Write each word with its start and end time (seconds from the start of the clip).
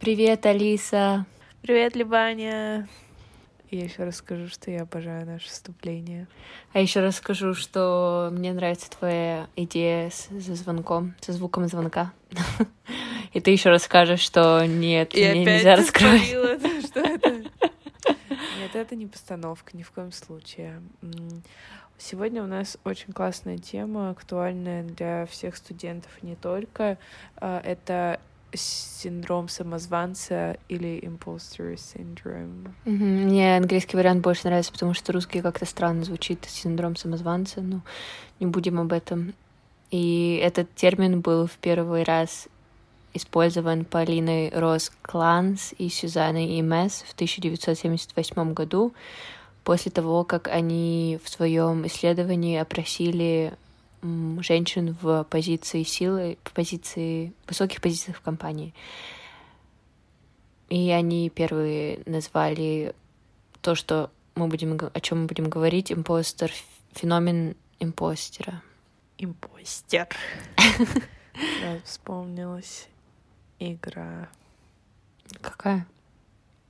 Привет, 0.00 0.46
Алиса. 0.46 1.26
Привет, 1.60 1.96
Либаня. 1.96 2.88
Я 3.70 3.84
еще 3.84 4.04
расскажу, 4.04 4.48
что 4.48 4.70
я 4.70 4.82
обожаю 4.82 5.26
наше 5.26 5.48
вступление. 5.48 6.28
А 6.72 6.80
еще 6.80 7.00
расскажу, 7.00 7.52
что 7.52 8.30
мне 8.32 8.54
нравится 8.54 8.90
твоя 8.90 9.48
идея 9.54 10.08
со 10.08 10.54
звонком, 10.54 11.14
со 11.20 11.34
звуком 11.34 11.66
звонка. 11.68 12.14
И 13.34 13.40
ты 13.40 13.50
еще 13.50 13.68
расскажешь, 13.68 14.20
что 14.20 14.64
нет, 14.64 15.14
И 15.14 15.28
мне 15.28 15.44
нельзя 15.44 15.76
раскрывать. 15.76 16.22
спалила, 16.22 16.58
что 16.86 17.00
это? 17.00 17.30
Нет, 17.32 18.74
это 18.74 18.96
не 18.96 19.06
постановка, 19.06 19.76
ни 19.76 19.82
в 19.82 19.90
коем 19.90 20.10
случае. 20.10 20.80
Сегодня 21.98 22.42
у 22.42 22.46
нас 22.46 22.78
очень 22.84 23.12
классная 23.12 23.58
тема, 23.58 24.08
актуальная 24.08 24.84
для 24.84 25.26
всех 25.26 25.54
студентов 25.56 26.10
и 26.22 26.26
не 26.26 26.34
только. 26.34 26.96
А, 27.36 27.60
Это 27.62 28.20
синдром 28.54 29.48
самозванца 29.48 30.56
или 30.68 31.00
imposter 31.00 31.74
syndrome. 31.74 32.70
Мгм. 32.84 33.24
Мне 33.24 33.56
английский 33.56 33.96
вариант 33.96 34.22
больше 34.22 34.46
нравится, 34.46 34.72
потому 34.72 34.94
что 34.94 35.12
русский 35.12 35.40
как-то 35.40 35.66
странно 35.66 36.04
звучит, 36.04 36.44
синдром 36.46 36.96
самозванца, 36.96 37.60
ну, 37.60 37.80
не 38.40 38.46
будем 38.46 38.80
об 38.80 38.92
этом. 38.92 39.34
И 39.90 40.40
этот 40.42 40.74
термин 40.74 41.20
был 41.20 41.46
в 41.46 41.52
первый 41.58 42.02
раз 42.02 42.48
использован 43.12 43.84
Полиной 43.84 44.50
Рос 44.50 44.90
Кланс 45.02 45.72
и 45.78 45.88
Сюзанной 45.88 46.58
Имес 46.58 47.04
в 47.06 47.14
1978 47.14 48.52
году, 48.54 48.92
после 49.62 49.90
того, 49.90 50.24
как 50.24 50.48
они 50.48 51.18
в 51.22 51.28
своем 51.28 51.86
исследовании 51.86 52.58
опросили 52.58 53.54
женщин 54.40 54.96
в 55.00 55.24
позиции 55.24 55.82
силы, 55.82 56.38
в 56.44 56.52
позиции, 56.52 57.32
высоких 57.46 57.80
позициях 57.80 58.18
в 58.18 58.20
компании. 58.20 58.74
И 60.68 60.90
они 60.90 61.30
первые 61.30 62.00
назвали 62.06 62.94
то, 63.60 63.74
что 63.74 64.10
мы 64.34 64.48
будем, 64.48 64.78
о 64.92 65.00
чем 65.00 65.22
мы 65.22 65.26
будем 65.26 65.48
говорить, 65.48 65.92
импостер, 65.92 66.50
феномен 66.92 67.56
импостера. 67.80 68.62
Импостер. 69.18 70.08
Да, 71.62 71.80
вспомнилась 71.84 72.88
игра 73.58 74.28
Какая? 75.40 75.86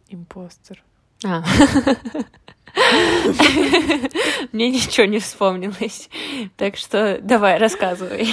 импостер. 0.09 0.83
А. 1.25 1.43
Мне 4.53 4.71
ничего 4.71 5.07
не 5.07 5.19
вспомнилось. 5.19 6.09
Так 6.57 6.77
что 6.77 7.19
давай, 7.23 7.59
рассказывай. 7.59 8.27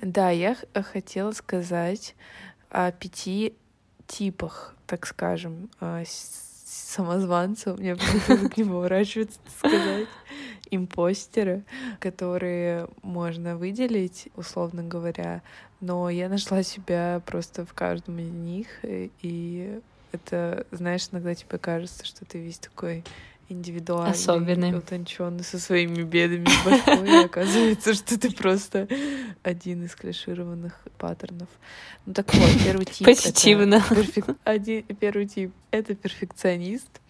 Да, 0.00 0.30
я 0.30 0.54
х- 0.56 0.82
хотела 0.82 1.32
сказать 1.32 2.14
о 2.70 2.92
пяти 2.92 3.54
типах, 4.06 4.74
так 4.86 5.06
скажем, 5.06 5.70
а, 5.80 6.02
самозванцев, 6.64 7.78
мне 7.78 7.96
почему-то 7.96 8.60
не 8.60 8.64
поворачивается 8.64 9.38
сказать, 9.58 10.06
импостера, 10.70 11.62
которые 12.00 12.88
можно 13.02 13.56
выделить, 13.56 14.28
условно 14.36 14.82
говоря, 14.82 15.42
но 15.80 16.10
я 16.10 16.28
нашла 16.28 16.62
себя 16.62 17.20
просто 17.26 17.64
в 17.64 17.72
каждом 17.72 18.18
из 18.18 18.30
них, 18.30 18.66
и- 18.82 19.10
и 19.22 19.80
это, 20.12 20.66
знаешь, 20.70 21.08
иногда 21.12 21.34
тебе 21.34 21.58
кажется, 21.58 22.04
что 22.04 22.24
ты 22.24 22.38
весь 22.38 22.58
такой 22.58 23.04
индивидуальный, 23.48 24.12
Особенный. 24.12 24.76
утонченный 24.76 25.44
со 25.44 25.58
своими 25.58 26.02
бедами 26.02 26.46
в 26.46 26.64
башку, 26.64 27.04
и 27.04 27.24
оказывается, 27.24 27.94
что 27.94 28.18
ты 28.18 28.30
просто 28.32 28.88
один 29.42 29.84
из 29.84 29.94
клишированных 29.94 30.74
паттернов. 30.98 31.48
Ну 32.06 32.12
так 32.12 32.32
вот, 32.34 32.50
первый 32.64 32.86
тип... 32.86 33.06
Позитивно. 33.06 33.76
перфек- 33.88 34.36
один- 34.44 34.84
Первый 34.98 35.26
тип— 35.26 35.52
это 35.70 35.94
перфекционист, 35.94 37.00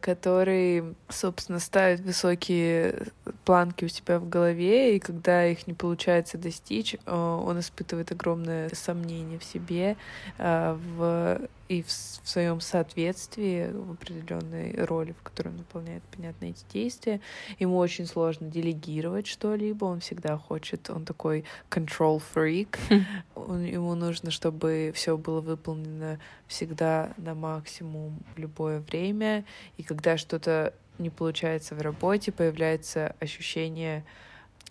который, 0.00 0.84
собственно, 1.08 1.58
ставит 1.60 2.00
высокие 2.00 3.06
планки 3.44 3.84
у 3.84 3.88
себя 3.88 4.18
в 4.18 4.28
голове, 4.28 4.96
и 4.96 4.98
когда 4.98 5.46
их 5.46 5.66
не 5.66 5.74
получается 5.74 6.38
достичь, 6.38 6.94
э, 6.94 7.14
он 7.14 7.60
испытывает 7.60 8.12
огромное 8.12 8.70
сомнение 8.74 9.38
в 9.38 9.44
себе 9.44 9.96
э, 10.38 10.78
в, 10.96 11.40
и 11.68 11.82
в, 11.82 11.88
в 11.88 12.28
своем 12.28 12.60
соответствии 12.60 13.70
в 13.72 13.92
определенной 13.92 14.74
роли, 14.84 15.12
в 15.12 15.22
которой 15.22 15.48
он 15.48 15.56
выполняет, 15.58 16.02
понятно, 16.14 16.46
эти 16.46 16.64
действия. 16.72 17.20
Ему 17.58 17.78
очень 17.78 18.06
сложно 18.06 18.48
делегировать 18.48 19.26
что-либо, 19.26 19.86
он 19.86 20.00
всегда 20.00 20.36
хочет, 20.36 20.90
он 20.90 21.04
такой 21.04 21.44
control 21.70 22.22
freak, 22.34 22.78
он- 23.34 23.64
ему 23.64 23.94
нужно, 23.94 24.30
чтобы 24.30 24.92
все 24.94 25.16
было 25.16 25.40
выполнено 25.40 26.18
всегда 26.46 27.14
на 27.16 27.34
максимум 27.34 28.18
в 28.34 28.38
любое 28.38 28.80
время, 28.80 29.44
и 29.78 29.82
когда 29.82 30.18
что-то 30.18 30.74
не 30.98 31.10
получается 31.10 31.74
в 31.74 31.80
работе, 31.80 32.32
появляется 32.32 33.14
ощущение, 33.20 34.04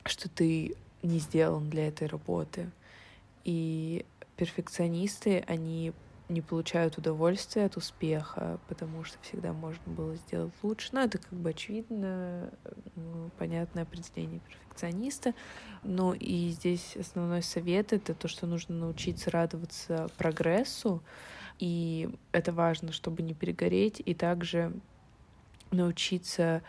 что 0.05 0.29
ты 0.29 0.75
не 1.01 1.19
сделан 1.19 1.69
для 1.69 1.87
этой 1.87 2.07
работы. 2.07 2.69
И 3.43 4.05
перфекционисты, 4.37 5.43
они 5.47 5.93
не 6.29 6.41
получают 6.41 6.97
удовольствия 6.97 7.65
от 7.65 7.77
успеха, 7.77 8.59
потому 8.67 9.03
что 9.03 9.17
всегда 9.21 9.53
можно 9.53 9.83
было 9.85 10.15
сделать 10.15 10.53
лучше. 10.63 10.89
Ну, 10.93 11.01
это 11.01 11.17
как 11.17 11.33
бы 11.33 11.49
очевидно, 11.49 12.49
ну, 12.95 13.29
понятное 13.37 13.83
определение 13.83 14.39
перфекциониста. 14.39 15.33
Ну 15.83 16.13
и 16.13 16.49
здесь 16.49 16.95
основной 16.97 17.43
совет— 17.43 17.91
это 17.93 18.13
то, 18.13 18.27
что 18.27 18.47
нужно 18.47 18.75
научиться 18.75 19.29
радоваться 19.29 20.09
прогрессу, 20.17 21.03
и 21.59 22.09
это 22.31 22.51
важно, 22.51 22.91
чтобы 22.91 23.21
не 23.21 23.33
перегореть, 23.33 24.01
и 24.03 24.13
также 24.13 24.73
научиться 25.73 26.61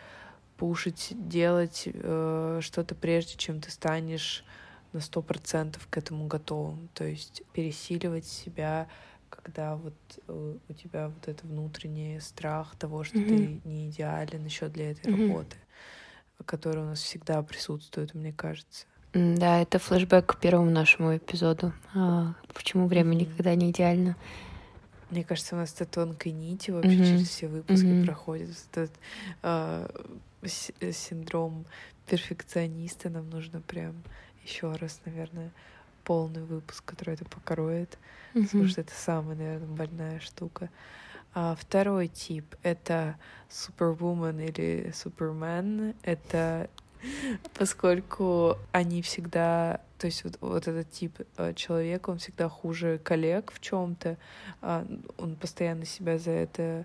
пушить, 0.56 1.08
делать 1.28 1.88
э, 1.92 2.60
что-то 2.62 2.94
прежде, 2.94 3.36
чем 3.36 3.60
ты 3.60 3.70
станешь 3.70 4.44
на 4.92 5.00
сто 5.00 5.22
процентов 5.22 5.86
к 5.90 5.96
этому 5.98 6.26
готовым. 6.26 6.88
То 6.94 7.04
есть 7.04 7.42
пересиливать 7.52 8.26
себя, 8.26 8.88
когда 9.28 9.76
вот 9.76 9.94
э, 10.28 10.56
у 10.68 10.72
тебя 10.72 11.08
вот 11.08 11.26
это 11.28 11.46
внутренний 11.46 12.20
страх 12.20 12.76
того, 12.76 13.02
что 13.04 13.18
Мгм. 13.18 13.28
ты 13.28 13.60
не 13.64 13.90
идеален 13.90 14.44
еще 14.44 14.68
для 14.68 14.92
этой 14.92 15.10
Мгм. 15.10 15.28
работы, 15.28 15.56
который 16.46 16.82
у 16.84 16.86
нас 16.86 17.00
всегда 17.00 17.42
присутствует, 17.42 18.14
мне 18.14 18.32
кажется. 18.32 18.86
Да, 19.12 19.60
это 19.60 19.78
флешбэк 19.78 20.26
к 20.26 20.40
первому 20.40 20.70
нашему 20.70 21.16
эпизоду. 21.16 21.72
А, 21.94 22.34
почему 22.52 22.86
время 22.88 23.10
Мгм. 23.10 23.18
никогда 23.18 23.54
не 23.54 23.70
идеально? 23.70 24.16
Мне 25.14 25.22
кажется, 25.22 25.54
у 25.54 25.58
нас 25.58 25.72
это 25.74 25.84
тонкой 25.86 26.32
нити 26.32 26.72
вообще 26.72 26.96
Мгм. 26.96 27.04
через 27.04 27.28
все 27.28 27.46
выпуски 27.46 27.86
Мгм. 27.86 28.04
проходит. 28.04 28.48
Этот 28.72 28.90
а, 29.44 29.88
э, 30.80 30.90
синдром 30.90 31.66
перфекциониста 32.06 33.10
нам 33.10 33.30
нужно 33.30 33.60
прям 33.60 33.94
еще 34.42 34.72
раз, 34.72 35.00
наверное, 35.04 35.52
полный 36.02 36.42
выпуск, 36.42 36.82
который 36.84 37.14
это 37.14 37.24
покроет, 37.26 37.96
потому 38.32 38.64
Мгм. 38.64 38.68
что 38.68 38.80
это 38.80 38.92
самая, 38.92 39.36
наверное, 39.36 39.68
больная 39.68 40.18
штука. 40.18 40.68
А 41.32 41.54
второй 41.54 42.08
тип— 42.08 42.56
это 42.64 43.16
супервумен 43.48 44.40
или 44.40 44.90
супермен. 44.92 45.94
Это 46.02 46.68
поскольку 47.56 48.58
они 48.72 49.00
всегда, 49.00 49.80
то 50.04 50.08
есть 50.08 50.22
вот, 50.22 50.36
вот 50.42 50.68
этот 50.68 50.90
тип 50.90 51.18
э, 51.38 51.54
человека, 51.54 52.10
он 52.10 52.18
всегда 52.18 52.50
хуже 52.50 53.00
коллег 53.02 53.50
в 53.50 53.58
чем-то, 53.58 54.18
он 54.60 55.36
постоянно 55.40 55.86
себя 55.86 56.18
за 56.18 56.30
это 56.30 56.84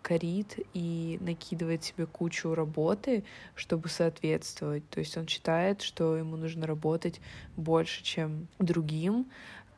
корит 0.00 0.58
и 0.72 1.18
накидывает 1.20 1.84
себе 1.84 2.06
кучу 2.06 2.54
работы, 2.54 3.22
чтобы 3.54 3.90
соответствовать. 3.90 4.88
То 4.88 5.00
есть 5.00 5.14
он 5.18 5.28
считает, 5.28 5.82
что 5.82 6.16
ему 6.16 6.38
нужно 6.38 6.66
работать 6.66 7.20
больше, 7.54 8.02
чем 8.02 8.48
другим, 8.58 9.26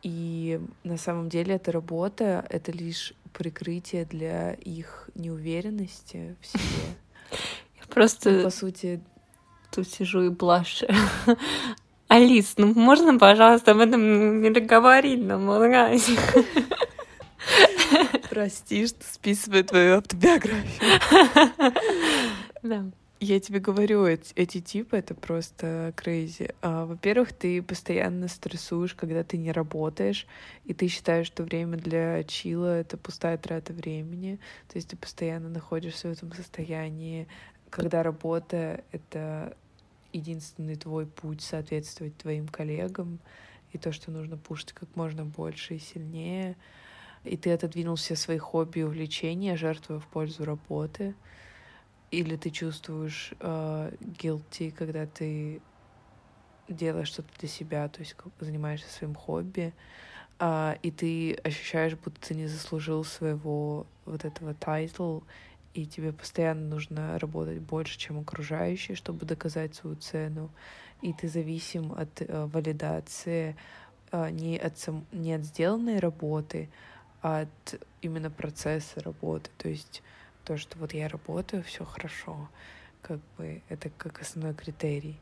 и 0.05 0.61
на 0.85 0.97
самом 0.97 1.29
деле 1.29 1.57
эта 1.57 1.73
работа— 1.73 2.47
это 2.51 2.71
лишь 2.71 3.15
прикрытие 3.33 4.05
для 4.05 4.53
их 4.53 5.11
неуверенности 5.17 6.37
в 6.41 6.47
себе. 6.47 6.95
Я 7.75 7.83
Ну, 7.83 7.93
просто 7.93 8.45
По 8.45 8.51
сути, 8.51 9.01
тут 9.73 9.89
сижу 9.89 10.23
и 10.23 10.29
блажу. 10.29 10.87
Алис, 12.09 12.55
ну 12.57 12.73
можно, 12.75 13.19
пожалуйста, 13.19 13.73
об 13.73 13.79
этом 13.79 14.41
не 14.41 14.51
говорить 14.51 15.25
нам 15.25 15.51
разе? 15.51 16.17
прости, 18.37 18.87
что 18.87 19.03
списываю 19.03 19.65
твою 19.65 19.97
автобиографию. 19.97 21.01
Да. 22.63 22.85
Я 23.19 23.41
тебе 23.41 23.61
говорю, 23.61 24.05
эти, 24.05 24.35
эти 24.35 24.61
типы 24.61 24.99
это 24.99 25.15
просто 25.15 25.95
крейзи. 25.97 26.51
А, 26.61 26.85
во-первых, 26.85 27.33
ты 27.33 27.63
постоянно 27.63 28.29
стрессуешь, 28.29 28.93
когда 28.93 29.25
ты 29.25 29.39
не 29.39 29.53
работаешь, 29.53 30.27
и 30.67 30.75
ты 30.75 30.89
считаешь, 30.89 31.29
что 31.29 31.45
время 31.45 31.79
для 31.79 32.25
чила 32.25 32.81
это 32.81 32.99
пустая 32.99 33.39
трата 33.39 33.73
времени. 33.73 34.39
То 34.69 34.77
есть 34.77 34.89
ты 34.89 34.97
постоянно 34.97 35.49
находишься 35.49 36.09
в 36.09 36.13
этом 36.13 36.31
состоянии, 36.35 37.27
когда 37.71 38.03
работа 38.03 38.85
это 38.93 39.57
единственный 40.17 40.77
твой 40.77 41.07
путь 41.07 41.43
соответствовать 41.43 42.17
твоим 42.17 42.49
коллегам 42.49 43.21
и 43.73 43.79
то, 43.79 43.93
что 43.93 44.11
нужно 44.11 44.37
пушить 44.37 44.73
как 44.73 44.95
можно 44.97 45.25
больше 45.25 45.75
и 45.75 45.79
сильнее, 45.79 46.57
и 47.25 47.37
ты 47.37 47.53
отодвинул 47.53 47.97
все 47.97 48.17
свои 48.17 48.39
хобби 48.39 48.81
и 48.81 48.83
увлечения, 48.83 49.57
жертвуя 49.57 49.99
в 49.99 50.07
пользу 50.07 50.45
работы, 50.45 51.15
или 52.11 52.37
ты 52.37 52.51
чувствуешь 52.51 53.33
э, 53.41 53.93
guilty, 54.01 54.71
когда 54.71 55.07
ты 55.07 55.61
делаешь 56.69 57.09
что-то 57.09 57.29
для 57.39 57.49
себя, 57.49 57.89
то 57.89 58.01
есть 58.01 58.17
занимаешься 58.41 58.89
своим 58.91 59.15
хобби, 59.15 59.75
э, 60.39 60.77
и 60.83 60.91
ты 60.91 61.35
ощущаешь, 61.35 61.95
будто 61.95 62.21
ты 62.29 62.35
не 62.35 62.47
заслужил 62.47 63.05
своего 63.05 63.87
вот 64.05 64.25
этого 64.25 64.55
title, 64.55 65.21
и 65.77 65.85
тебе 65.85 66.13
постоянно 66.13 66.67
нужно 66.67 67.19
работать 67.19 67.59
больше, 67.59 67.99
чем 67.99 68.19
окружающие, 68.19 68.97
чтобы 68.97 69.27
доказать 69.27 69.75
свою 69.75 69.97
цену, 69.97 70.51
и 71.03 71.13
ты 71.13 71.29
зависим 71.29 71.93
от 71.93 72.23
э, 72.23 72.47
валидации 72.47 73.57
э, 74.11 74.31
не, 74.31 74.57
от 74.57 74.79
сам, 74.79 75.05
не 75.13 75.35
от 75.35 75.45
сделанной 75.45 75.99
работы, 75.99 76.71
а 77.21 77.43
от 77.43 77.81
именно 78.01 78.31
процесса 78.31 79.01
работы. 79.01 79.51
То 79.59 79.69
есть 79.69 80.03
то, 80.45 80.57
что 80.57 80.79
вот 80.79 80.95
я 80.95 81.09
работаю, 81.09 81.63
все 81.63 81.85
хорошо, 81.85 82.49
как 83.03 83.21
бы 83.37 83.61
это 83.69 83.91
как 83.91 84.23
основной 84.23 84.55
критерий. 84.55 85.19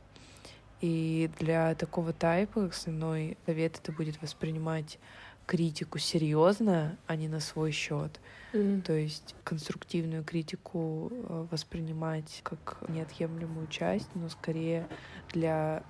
И 0.81 1.31
для 1.41 1.75
такого 1.75 2.13
тайпа 2.13 2.67
основной 2.67 3.37
совет 3.45 3.81
это 3.83 3.91
будет 3.91 4.23
воспринимать 4.23 5.01
критику 5.47 5.99
серьезно, 5.99 6.97
а 7.07 7.17
не 7.17 7.29
на 7.29 7.41
свой 7.41 7.71
счет. 7.71 8.21
Mm. 8.53 8.83
То 8.83 8.93
есть 8.93 9.35
конструктивную 9.45 10.25
критику 10.25 11.11
э, 11.11 11.47
воспринимать 11.51 12.41
как 12.43 12.79
неотъемлемую 12.89 13.67
часть, 13.67 14.09
но 14.15 14.29
скорее 14.29 14.87
для 15.33 15.83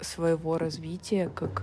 своего 0.00 0.58
развития 0.58 1.30
как 1.34 1.62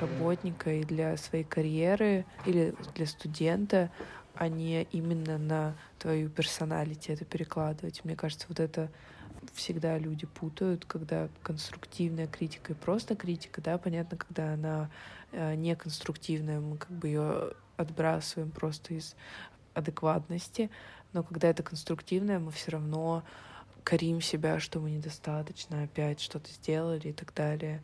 работника 0.00 0.70
и 0.72 0.84
для 0.84 1.16
своей 1.16 1.44
карьеры 1.44 2.24
или 2.46 2.74
для 2.94 3.06
студента, 3.06 3.90
а 4.34 4.48
не 4.48 4.84
именно 4.84 5.38
на 5.38 5.76
твою 5.98 6.28
персоналити 6.28 7.10
это 7.10 7.24
перекладывать. 7.24 8.04
Мне 8.04 8.16
кажется, 8.16 8.46
вот 8.48 8.60
это 8.60 8.90
всегда 9.54 9.98
люди 9.98 10.26
путают, 10.26 10.84
когда 10.84 11.28
конструктивная 11.42 12.26
критика 12.26 12.72
и 12.72 12.76
просто 12.76 13.16
критика, 13.16 13.60
да, 13.60 13.78
понятно, 13.78 14.16
когда 14.16 14.54
она 14.54 14.90
э, 15.32 15.54
не 15.54 15.74
конструктивная, 15.76 16.60
мы 16.60 16.76
как 16.76 16.90
бы 16.90 17.08
ее 17.08 17.52
отбрасываем 17.76 18.50
просто 18.50 18.94
из 18.94 19.14
адекватности, 19.74 20.70
но 21.12 21.22
когда 21.22 21.48
это 21.48 21.62
конструктивное, 21.62 22.38
мы 22.38 22.50
все 22.50 22.72
равно 22.72 23.22
корим 23.84 24.20
себя, 24.20 24.60
что 24.60 24.80
мы 24.80 24.90
недостаточно 24.90 25.84
опять 25.84 26.20
что-то 26.20 26.50
сделали 26.50 27.08
и 27.08 27.12
так 27.12 27.32
далее. 27.34 27.82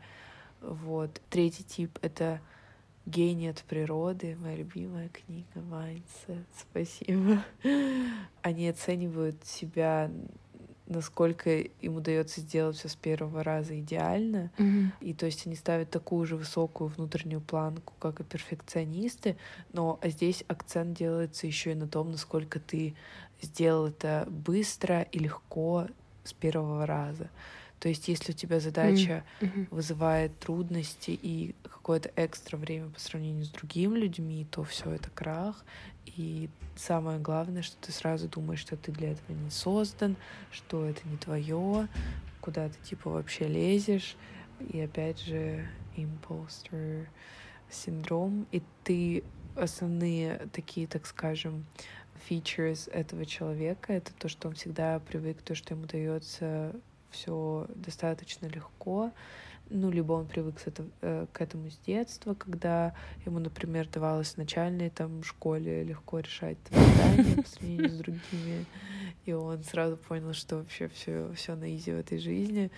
Вот. 0.61 1.21
Третий 1.31 1.65
тип— 1.65 1.99
это 2.03 2.41
Гений 3.07 3.49
от 3.49 3.63
природы, 3.65 4.37
моя 4.41 4.57
любимая 4.57 5.11
книга 5.11 5.61
Майнса. 5.61 6.45
Спасибо. 6.59 7.45
Они 8.43 8.69
оценивают 8.69 9.45
себя, 9.45 10.11
насколько 10.87 11.51
им 11.59 11.97
удается 11.97 12.41
сделать 12.41 12.77
все 12.77 12.89
с 12.89 12.97
первого 12.97 13.43
раза 13.43 13.79
идеально. 13.79 14.51
Mm-hmm. 14.59 14.91
И 15.01 15.15
то 15.15 15.27
есть 15.27 15.47
они 15.47 15.57
ставят 15.57 15.91
такую 15.91 16.27
же 16.27 16.37
высокую 16.37 16.89
внутреннюю 16.89 17.41
планку, 17.41 17.95
как 17.99 18.21
и 18.21 18.25
перфекционисты, 18.25 19.37
но 19.73 19.99
здесь 20.05 20.45
акцент 20.49 20.97
делается 20.97 21.47
еще 21.47 21.73
и 21.73 21.75
на 21.75 21.89
том, 21.89 22.11
насколько 22.11 22.61
ты 22.61 22.95
сделал 23.41 23.87
это 23.87 24.27
быстро 24.29 25.03
и 25.03 25.19
легко 25.19 25.87
с 26.25 26.33
первого 26.33 26.87
раза. 26.87 27.31
То 27.81 27.89
есть, 27.91 28.09
если 28.09 28.33
у 28.33 28.35
тебя 28.35 28.61
задача 28.61 29.25
mm-hmm. 29.41 29.69
вызывает 29.71 30.39
трудности 30.39 31.11
и 31.11 31.55
какое-то 31.65 32.11
экстра 32.17 32.57
время 32.57 32.89
по 32.89 32.99
сравнению 32.99 33.45
с 33.45 33.51
другими 33.51 33.99
людьми, 33.99 34.47
то 34.51 34.65
все 34.65 34.93
это 34.93 35.11
крах. 35.11 35.65
И 36.17 36.49
самое 36.77 37.19
главное, 37.19 37.63
что 37.63 37.77
ты 37.81 37.93
сразу 37.93 38.29
думаешь, 38.29 38.61
что 38.61 38.77
ты 38.77 38.93
для 38.93 39.13
этого 39.13 39.33
не 39.33 39.51
создан, 39.51 40.17
что 40.51 40.85
это 40.85 41.07
не 41.09 41.17
твое, 41.17 41.89
куда 42.41 42.69
ты 42.69 42.79
типа 42.83 43.11
вообще 43.11 43.49
лезешь. 43.49 44.17
И 44.73 44.81
опять 44.81 45.21
же, 45.21 45.67
импостер 45.97 47.09
синдром. 47.71 48.47
И 48.53 48.63
ты 48.85 49.25
основные 49.57 50.49
такие, 50.53 50.87
так 50.87 51.07
скажем, 51.07 51.65
features 52.29 52.91
этого 52.91 53.27
человека 53.27 53.93
это 53.93 54.13
то, 54.15 54.29
что 54.29 54.49
он 54.49 54.55
всегда 54.55 54.99
привык, 55.01 55.43
то, 55.43 55.55
что 55.55 55.75
ему 55.75 55.87
дается 55.87 56.75
все 57.11 57.67
достаточно 57.75 58.47
легко. 58.47 59.13
Ну, 59.71 59.91
либо 59.91 60.13
он 60.13 60.27
привык 60.27 60.61
с 60.61 60.67
это, 60.67 60.85
э, 61.01 61.27
к 61.33 61.41
этому 61.41 61.71
с 61.71 61.79
детства, 61.79 62.35
когда 62.35 62.95
ему, 63.25 63.39
например, 63.39 63.89
давалось 63.89 64.35
в 64.35 64.37
начальной 64.37 64.91
там, 64.91 65.23
школе 65.23 65.85
легко 65.85 66.21
решать 66.21 66.59
задания 66.71 67.43
по 67.43 67.49
сравнению 67.49 67.89
с 67.89 67.95
другими. 67.95 68.67
И 69.25 69.33
он 69.33 69.65
сразу 69.65 69.97
понял, 69.97 70.35
что 70.35 70.57
вообще 70.57 70.89
все, 70.89 71.33
все 71.35 71.55
на 71.57 71.75
изи 71.75 71.93
в 71.93 71.99
этой 71.99 72.19
жизни. 72.19 72.71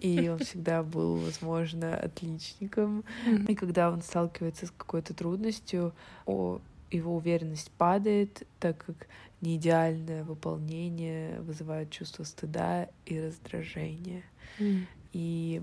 И 0.00 0.28
он 0.28 0.38
всегда 0.38 0.82
был, 0.82 1.16
возможно, 1.16 1.94
отличником. 1.94 3.04
И 3.48 3.54
когда 3.54 3.90
он 3.90 4.00
сталкивается 4.00 4.66
с 4.66 4.70
какой-то 4.70 5.12
трудностью, 5.12 5.92
о, 6.24 6.58
его 6.90 7.16
уверенность 7.16 7.70
падает, 7.72 8.46
так 8.60 8.84
как 8.84 9.08
неидеальное 9.40 10.24
выполнение 10.24 11.40
вызывает 11.42 11.90
чувство 11.90 12.24
стыда 12.24 12.88
и 13.04 13.20
раздражения. 13.20 14.22
Mm. 14.58 14.86
И 15.12 15.62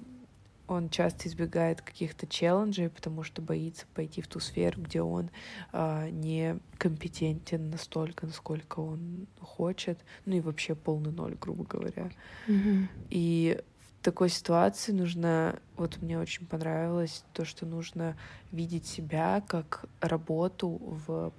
он 0.72 0.90
часто 0.90 1.28
избегает 1.28 1.82
каких-то 1.82 2.26
челленджей, 2.26 2.90
потому 2.90 3.24
что 3.24 3.42
боится 3.42 3.86
пойти 3.94 4.22
в 4.22 4.28
ту 4.28 4.40
сферу, 4.40 4.82
где 4.82 5.02
он 5.02 5.30
э, 5.74 6.10
не 6.10 6.60
компетентен 6.78 7.70
настолько, 7.70 8.26
насколько 8.26 8.80
он 8.80 9.28
хочет, 9.40 10.00
ну 10.26 10.36
и 10.36 10.40
вообще 10.40 10.76
полный 10.76 11.12
ноль, 11.12 11.36
грубо 11.40 11.66
говоря. 11.66 12.12
Mm-hmm. 12.48 12.88
И 13.10 13.62
в 13.80 14.04
такой 14.04 14.30
ситуации 14.30 14.94
нужно, 14.94 15.60
вот 15.76 16.02
мне 16.02 16.18
очень 16.18 16.46
понравилось 16.46 17.24
то, 17.34 17.44
что 17.44 17.66
нужно 17.66 18.18
видеть 18.52 18.88
себя 18.88 19.44
как 19.48 19.86
работу 20.00 20.80
в 20.80 21.34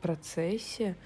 процессе, 0.00 0.96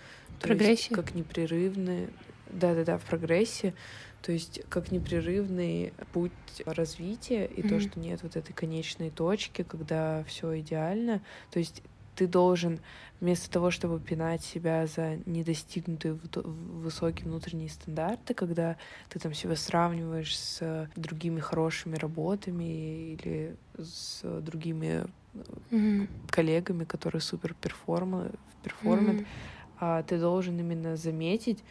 прогрессе, 0.41 0.95
как 0.95 1.15
непрерывный, 1.15 2.09
да-да-да, 2.51 2.99
в 2.99 3.05
прогрессе, 3.05 3.75
то 4.23 4.33
есть 4.33 4.63
как 4.69 4.91
непрерывный 4.91 5.93
путь 6.13 6.33
развития 6.65 7.47
и 7.47 7.63
mm-hmm. 7.63 7.69
то, 7.69 7.81
что 7.81 8.01
нет 8.01 8.23
вот 8.23 8.37
этой 8.37 8.53
конечной 8.53 9.11
точки, 9.11 9.63
когда 9.63 10.25
все 10.25 10.59
идеально, 10.61 11.23
то 11.51 11.59
есть 11.59 11.83
ты 12.17 12.27
должен 12.27 12.81
вместо 13.21 13.51
того, 13.51 13.71
чтобы 13.71 14.01
пинать 14.01 14.43
себя 14.43 14.87
за 14.87 15.19
недостигнутые 15.27 16.19
высокие 16.35 17.27
внутренние 17.27 17.69
стандарты, 17.69 18.35
когда 18.35 18.77
ты 19.09 19.19
там 19.19 19.33
себя 19.35 19.55
сравниваешь 19.55 20.37
с 20.37 20.89
другими 20.97 21.41
хорошими 21.41 21.97
работами 21.97 23.13
или 23.13 23.57
с 23.79 24.23
другими 24.41 25.07
mm-hmm. 25.71 26.09
коллегами, 26.31 26.85
которые 26.85 27.21
супер 27.21 27.55
перформат, 27.55 28.35
перформат 28.63 29.17
mm-hmm. 29.81 30.05
ты 30.05 30.19
должен 30.19 30.59
именно 30.59 30.97
заметить, 30.97 31.63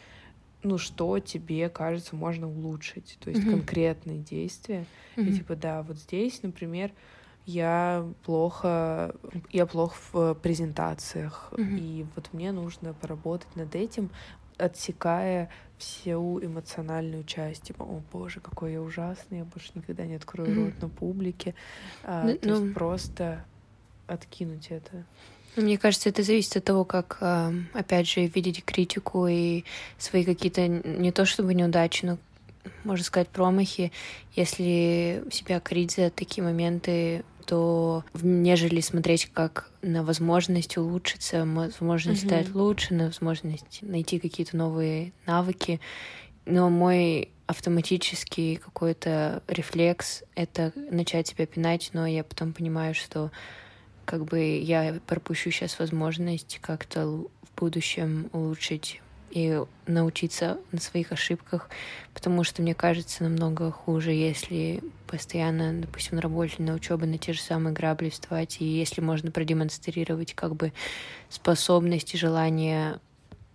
ну, 0.62 0.78
что 0.78 1.18
тебе 1.18 1.68
кажется 1.68 2.16
можно 2.16 2.48
улучшить, 2.48 3.18
то 3.20 3.30
есть 3.30 3.42
mm-hmm. 3.42 3.50
конкретные 3.50 4.18
действия. 4.18 4.84
Mm-hmm. 5.16 5.28
И 5.28 5.36
типа, 5.36 5.56
да, 5.56 5.82
вот 5.82 5.98
здесь, 5.98 6.42
например, 6.42 6.92
я 7.44 8.06
плохо, 8.24 9.14
я 9.50 9.66
плохо 9.66 9.96
в 10.12 10.34
презентациях, 10.34 11.48
mm-hmm. 11.52 11.78
и 11.78 12.06
вот 12.16 12.32
мне 12.32 12.52
нужно 12.52 12.94
поработать 12.94 13.54
над 13.54 13.74
этим, 13.74 14.10
отсекая 14.58 15.50
всю 15.78 16.42
эмоциональную 16.42 17.24
часть, 17.24 17.64
типа, 17.64 17.84
о 17.84 18.02
боже, 18.12 18.40
какой 18.40 18.72
я 18.72 18.82
ужасный, 18.82 19.38
я 19.38 19.44
больше 19.44 19.70
никогда 19.74 20.06
не 20.06 20.14
открою 20.14 20.50
mm-hmm. 20.50 20.64
рот 20.64 20.82
на 20.82 20.88
публике, 20.88 21.54
а, 22.02 22.24
ну, 22.24 22.36
то 22.36 22.48
ну... 22.48 22.64
есть 22.64 22.74
просто 22.74 23.44
откинуть 24.06 24.68
это. 24.70 25.04
Мне 25.56 25.78
кажется, 25.78 26.10
это 26.10 26.22
зависит 26.22 26.56
от 26.56 26.64
того, 26.64 26.84
как, 26.84 27.16
а, 27.20 27.52
опять 27.72 28.06
же, 28.06 28.26
видеть 28.26 28.64
критику 28.64 29.26
и 29.26 29.64
свои 29.98 30.24
какие-то 30.24 30.68
не 30.68 31.12
то 31.12 31.24
чтобы 31.24 31.54
неудачи, 31.54 32.04
но, 32.04 32.18
можно 32.84 33.04
сказать, 33.04 33.28
промахи. 33.28 33.90
Если 34.34 35.24
себя 35.30 35.60
корить 35.60 35.92
за 35.92 36.10
такие 36.10 36.44
моменты, 36.44 37.24
то 37.46 38.04
нежели 38.14 38.80
смотреть 38.80 39.30
как 39.32 39.70
на 39.80 40.02
возможность 40.02 40.76
улучшиться, 40.76 41.46
возможность 41.46 42.24
mm-hmm. 42.24 42.26
стать 42.26 42.54
лучше, 42.54 42.92
на 42.94 43.06
возможность 43.06 43.78
найти 43.82 44.18
какие-то 44.18 44.56
новые 44.56 45.12
навыки. 45.26 45.80
Но 46.44 46.68
мой 46.68 47.30
автоматический 47.46 48.56
какой-то 48.56 49.42
рефлекс— 49.46 50.22
это 50.34 50.72
начать 50.90 51.28
себя 51.28 51.46
пинать, 51.46 51.90
но 51.92 52.06
я 52.06 52.24
потом 52.24 52.52
понимаю, 52.52 52.94
что 52.94 53.30
как 54.06 54.24
бы 54.24 54.58
я 54.58 54.98
пропущу 55.06 55.50
сейчас 55.50 55.78
возможность 55.78 56.58
как-то 56.62 57.06
в 57.06 57.28
будущем 57.56 58.30
улучшить 58.32 59.02
и 59.30 59.60
научиться 59.86 60.58
на 60.72 60.80
своих 60.80 61.12
ошибках, 61.12 61.68
потому 62.14 62.42
что 62.42 62.62
мне 62.62 62.74
кажется 62.74 63.24
намного 63.24 63.70
хуже, 63.70 64.12
если 64.12 64.82
постоянно, 65.06 65.74
допустим, 65.74 66.16
на 66.16 66.22
работе, 66.22 66.62
на 66.62 66.72
учебе 66.72 67.06
на 67.06 67.18
те 67.18 67.34
же 67.34 67.40
самые 67.40 67.74
грабли 67.74 68.08
вставать, 68.08 68.60
и 68.60 68.64
если 68.64 69.02
можно 69.02 69.30
продемонстрировать 69.30 70.32
как 70.32 70.56
бы 70.56 70.72
способность 71.28 72.14
и 72.14 72.18
желание 72.18 72.98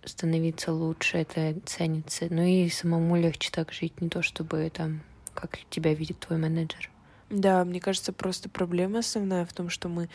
становиться 0.04 0.72
лучше, 0.72 1.18
это 1.18 1.56
ценится. 1.66 2.26
Ну 2.30 2.42
и 2.42 2.68
самому 2.68 3.16
легче 3.16 3.50
так 3.50 3.72
жить, 3.72 4.00
не 4.00 4.08
то 4.08 4.22
чтобы 4.22 4.70
там, 4.72 5.00
как 5.34 5.58
тебя 5.68 5.94
видит 5.94 6.20
твой 6.20 6.38
менеджер. 6.38 6.91
Да, 7.32 7.64
мне 7.64 7.80
кажется, 7.80 8.12
просто 8.12 8.50
проблема 8.50 8.98
основная 8.98 9.46
в 9.46 9.52
том, 9.54 9.70
что 9.70 9.88
мы 9.88 10.10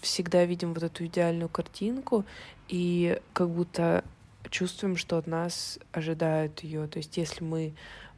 всегда 0.00 0.44
видим 0.44 0.74
вот 0.74 0.82
эту 0.82 1.06
идеальную 1.06 1.48
картинку 1.48 2.24
и 2.66 3.20
как 3.32 3.48
будто 3.48 4.02
чувствуем, 4.50 4.96
что 4.96 5.18
от 5.18 5.28
нас 5.28 5.78
ожидают 5.92 6.64
ее. 6.64 6.88
То 6.88 6.98
есть, 6.98 7.16
если 7.16 7.44
мы 7.44 7.74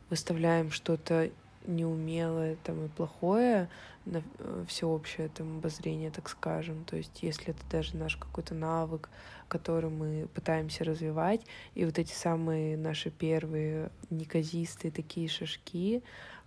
выставляем 0.09 0.71
что-то 0.71 1.31
неумелое 1.67 2.57
там 2.65 2.87
и 2.87 2.89
плохое 2.89 3.69
на 4.07 4.23
э, 4.39 4.65
всеобщее 4.67 5.29
там 5.29 5.59
обозрение, 5.59 6.11
так 6.11 6.31
скажем. 6.31 6.87
То 6.87 6.97
есть, 6.97 7.23
если 7.23 7.51
это 7.51 7.61
даже 7.71 7.99
наш 7.99 8.17
какой-то 8.17 8.55
навык, 8.55 9.11
который 9.49 9.91
мы 9.91 10.29
пытаемся 10.33 10.85
развивать, 10.85 11.43
и 11.75 11.85
вот 11.85 11.99
эти 11.99 12.15
самые 12.15 12.79
наши 12.79 13.11
первые 13.11 13.91
неказистые 14.09 14.91
такие 14.91 15.29
шажки, 15.29 16.03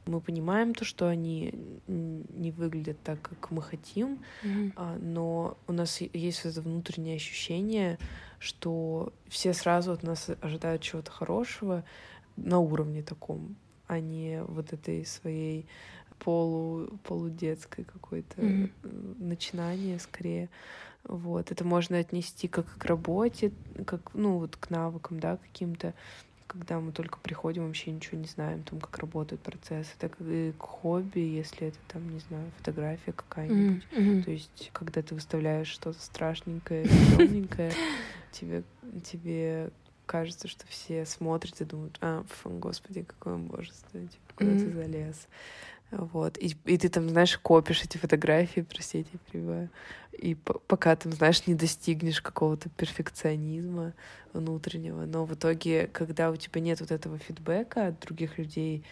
мы 0.06 0.22
понимаем 0.22 0.74
то, 0.74 0.86
что 0.86 1.08
они 1.08 1.54
не 1.88 2.52
выглядят 2.52 3.02
так, 3.04 3.22
как 3.22 3.52
мы 3.52 3.62
хотим, 3.62 4.20
mm-hmm. 4.44 5.00
но 5.00 5.58
у 5.68 5.74
нас 5.74 6.02
есть 6.02 6.46
это 6.46 6.62
внутреннее 6.62 7.16
ощущение, 7.16 7.98
что 8.40 9.14
все 9.28 9.54
сразу 9.54 9.92
от 9.92 10.04
нас 10.04 10.30
ожидают 10.42 10.82
чего-то 10.82 11.12
хорошего 11.12 11.84
на 12.36 12.60
уровне 12.60 13.02
таком, 13.04 13.56
а 13.88 14.00
не 14.00 14.44
вот 14.44 14.74
этой 14.74 15.06
своей 15.06 15.66
полу 16.20 16.88
полудетской 17.04 17.84
какой-то 17.84 18.42
mm-hmm. 18.42 19.24
начинание 19.24 20.00
скорее. 20.00 20.50
Вот, 21.04 21.52
это 21.52 21.66
можно 21.66 21.98
отнести 21.98 22.48
как 22.48 22.66
к 22.78 22.86
работе, 22.86 23.52
как, 23.86 24.14
ну, 24.14 24.38
вот 24.38 24.56
к 24.56 24.70
навыкам, 24.70 25.20
да, 25.20 25.36
каким-то, 25.36 25.94
когда 26.54 26.80
мы 26.80 26.92
только 26.92 27.18
приходим, 27.20 27.66
вообще 27.66 27.92
ничего 27.92 28.18
не 28.18 28.28
знаем, 28.28 28.64
там, 28.64 28.80
как 28.80 28.98
работают 29.00 29.42
процессы, 29.42 29.92
так 29.98 30.14
и 30.22 30.54
к 30.58 30.62
хобби, 30.62 31.20
если 31.20 31.70
это, 31.70 31.78
там, 31.88 32.08
не 32.14 32.20
знаю, 32.20 32.52
фотография 32.58 33.12
какая-нибудь. 33.12 33.84
Mm-hmm. 33.92 34.24
То 34.24 34.32
есть, 34.32 34.70
когда 34.72 35.02
ты 35.02 35.16
выставляешь 35.16 35.68
что-то 35.68 36.00
страшненькое, 36.00 36.86
темненькое, 36.86 37.74
тебе, 38.32 38.64
тебе 39.04 39.72
кажется, 40.06 40.48
что 40.48 40.68
все 40.68 41.06
смотрят 41.06 41.60
и 41.60 41.66
думают, 41.66 41.98
а, 42.02 42.24
фу, 42.30 42.50
господи, 42.52 43.02
какое 43.02 43.38
божество, 43.38 44.00
типа, 44.00 44.34
куда 44.36 44.52
mm-hmm. 44.52 44.60
ты 44.60 44.72
залез. 44.72 45.28
Вот. 45.98 46.38
И, 46.38 46.56
и 46.66 46.78
ты 46.78 46.90
там, 46.90 47.10
знаешь, 47.10 47.38
копишь 47.38 47.84
эти 47.84 47.98
фотографии, 47.98 48.62
простите, 48.62 49.10
я 49.14 49.20
перебиваю. 49.32 49.70
И 50.12 50.36
пока 50.36 50.96
там, 50.96 51.12
знаешь, 51.12 51.46
не 51.48 51.56
достигнешь 51.56 52.22
какого-то 52.22 52.70
перфекционизма 52.70 53.94
внутреннего. 54.32 55.06
Но 55.06 55.26
в 55.26 55.34
итоге, 55.34 55.88
когда 55.88 56.32
у 56.32 56.36
тебя 56.36 56.62
нет 56.62 56.80
вот 56.80 56.92
этого 56.92 57.18
фидбэка 57.18 57.88
от 57.88 58.00
других 58.00 58.38
людей, 58.38 58.84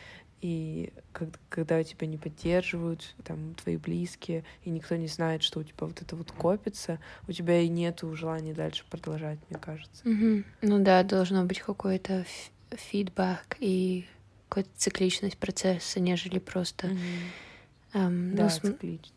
и 0.41 0.91
когда, 1.12 1.38
когда 1.50 1.84
тебя 1.84 2.08
не 2.08 2.17
поддерживают 2.17 3.15
там 3.24 3.53
твои 3.53 3.77
близкие, 3.77 4.43
и 4.63 4.72
никто 4.72 4.96
не 4.96 5.08
знает, 5.08 5.43
что 5.43 5.60
у 5.60 5.63
тебя 5.63 5.86
вот 5.86 6.01
это 6.01 6.15
вот 6.15 6.31
копится, 6.31 7.00
у 7.27 7.31
тебя 7.31 7.60
и 7.60 7.67
нету 7.67 8.13
желания 8.15 8.53
дальше 8.53 8.84
продолжать, 8.89 9.38
мне 9.50 9.60
кажется. 9.60 10.03
Mm-hmm. 10.03 10.46
Ну 10.63 10.84
да, 10.84 11.03
должно 11.03 11.46
быть 11.46 11.60
какой-то 11.60 12.25
фидбэк 12.72 13.58
и 13.60 14.08
какая-то 14.51 14.70
цикличность 14.75 15.38
процесса, 15.38 16.01
нежели 16.01 16.39
просто... 16.39 16.88
Mm-hmm. 16.88 17.00
Эм, 17.93 18.36
да, 18.36 18.43
ну, 18.43 18.50
цикличность. 18.50 19.13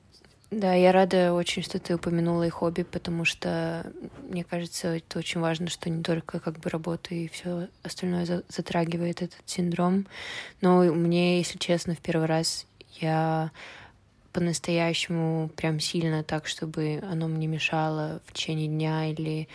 Да, 0.53 0.73
я 0.75 0.93
рада 0.93 1.33
очень, 1.33 1.62
что 1.64 1.81
ты 1.81 1.97
упомянула 1.97 2.47
и 2.47 2.50
хобби, 2.50 2.83
потому 2.83 3.25
что 3.25 3.93
мне 4.29 4.45
кажется, 4.45 4.97
это 4.97 5.19
очень 5.19 5.41
важно, 5.41 5.69
что 5.69 5.91
не 5.91 6.05
только 6.05 6.38
как 6.38 6.61
бы 6.61 6.71
работа 6.71 7.12
и 7.12 7.26
все 7.26 7.67
остальное 7.83 8.45
затрагивает 8.49 9.23
этот 9.23 9.43
синдром. 9.47 10.07
Но 10.61 10.85
мне, 10.85 11.38
если 11.38 11.59
честно, 11.59 11.97
в 11.97 12.00
первый 12.00 12.26
раз 12.26 12.67
я 13.00 13.50
по-настоящему 14.33 15.50
прям 15.57 15.81
сильно 15.81 16.23
так, 16.23 16.47
чтобы 16.47 17.03
оно 17.03 17.26
мне 17.26 17.49
мешало 17.49 18.21
в 18.26 18.33
течение 18.33 18.69
дня 18.69 19.11
или 19.11 19.49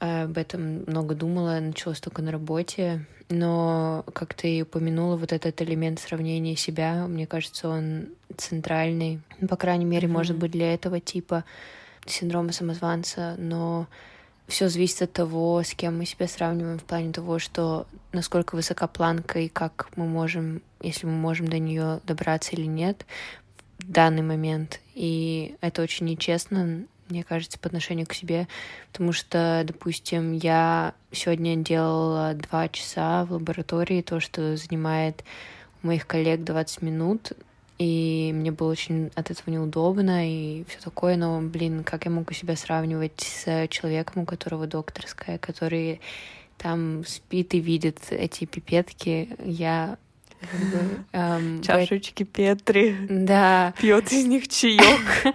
об 0.00 0.38
этом 0.38 0.84
много 0.86 1.14
думала, 1.14 1.60
началось 1.60 2.00
только 2.00 2.22
на 2.22 2.32
работе. 2.32 3.06
Но, 3.28 4.04
как 4.12 4.34
ты 4.34 4.62
упомянула, 4.62 5.16
вот 5.16 5.32
этот 5.32 5.62
элемент 5.62 6.00
сравнения 6.00 6.56
себя, 6.56 7.06
мне 7.06 7.26
кажется, 7.26 7.68
он 7.68 8.08
центральный. 8.36 9.20
По 9.48 9.56
крайней 9.56 9.84
мере, 9.84 10.08
mm-hmm. 10.08 10.12
может 10.12 10.36
быть, 10.36 10.50
для 10.50 10.74
этого 10.74 10.98
типа 10.98 11.44
синдрома 12.06 12.52
самозванца, 12.52 13.36
но 13.38 13.86
все 14.48 14.68
зависит 14.68 15.02
от 15.02 15.12
того, 15.12 15.62
с 15.62 15.74
кем 15.74 15.98
мы 15.98 16.06
себя 16.06 16.26
сравниваем 16.26 16.78
в 16.78 16.84
плане 16.84 17.12
того, 17.12 17.38
что 17.38 17.86
насколько 18.12 18.56
высока 18.56 18.88
планка 18.88 19.38
и 19.38 19.48
как 19.48 19.90
мы 19.96 20.06
можем, 20.06 20.62
если 20.80 21.06
мы 21.06 21.12
можем 21.12 21.46
до 21.46 21.58
нее 21.58 22.00
добраться 22.04 22.56
или 22.56 22.66
нет 22.66 23.06
в 23.78 23.90
данный 23.90 24.22
момент. 24.22 24.80
И 24.94 25.56
это 25.60 25.82
очень 25.82 26.06
нечестно 26.06 26.84
мне 27.10 27.24
кажется, 27.24 27.58
по 27.58 27.68
отношению 27.68 28.06
к 28.06 28.14
себе, 28.14 28.48
потому 28.92 29.12
что, 29.12 29.62
допустим, 29.66 30.32
я 30.32 30.94
сегодня 31.12 31.56
делала 31.56 32.34
два 32.34 32.68
часа 32.68 33.24
в 33.24 33.32
лаборатории, 33.32 34.02
то, 34.02 34.20
что 34.20 34.56
занимает 34.56 35.24
у 35.82 35.88
моих 35.88 36.06
коллег 36.06 36.44
20 36.44 36.82
минут, 36.82 37.32
и 37.78 38.30
мне 38.34 38.52
было 38.52 38.70
очень 38.70 39.10
от 39.14 39.30
этого 39.30 39.50
неудобно 39.50 40.28
и 40.30 40.64
все 40.68 40.80
такое, 40.80 41.16
но, 41.16 41.40
блин, 41.40 41.82
как 41.82 42.04
я 42.04 42.10
могу 42.10 42.34
себя 42.34 42.54
сравнивать 42.54 43.20
с 43.20 43.68
человеком, 43.68 44.22
у 44.22 44.26
которого 44.26 44.66
докторская, 44.66 45.38
который 45.38 46.00
там 46.58 47.06
спит 47.06 47.54
и 47.54 47.60
видит 47.60 47.98
эти 48.10 48.44
пипетки, 48.44 49.30
я 49.42 49.96
Чашечки 51.62 52.22
Петри. 52.24 52.96
Да. 53.08 53.74
Пьет 53.78 54.12
из 54.12 54.26
них 54.26 54.48
чаек. 54.48 55.34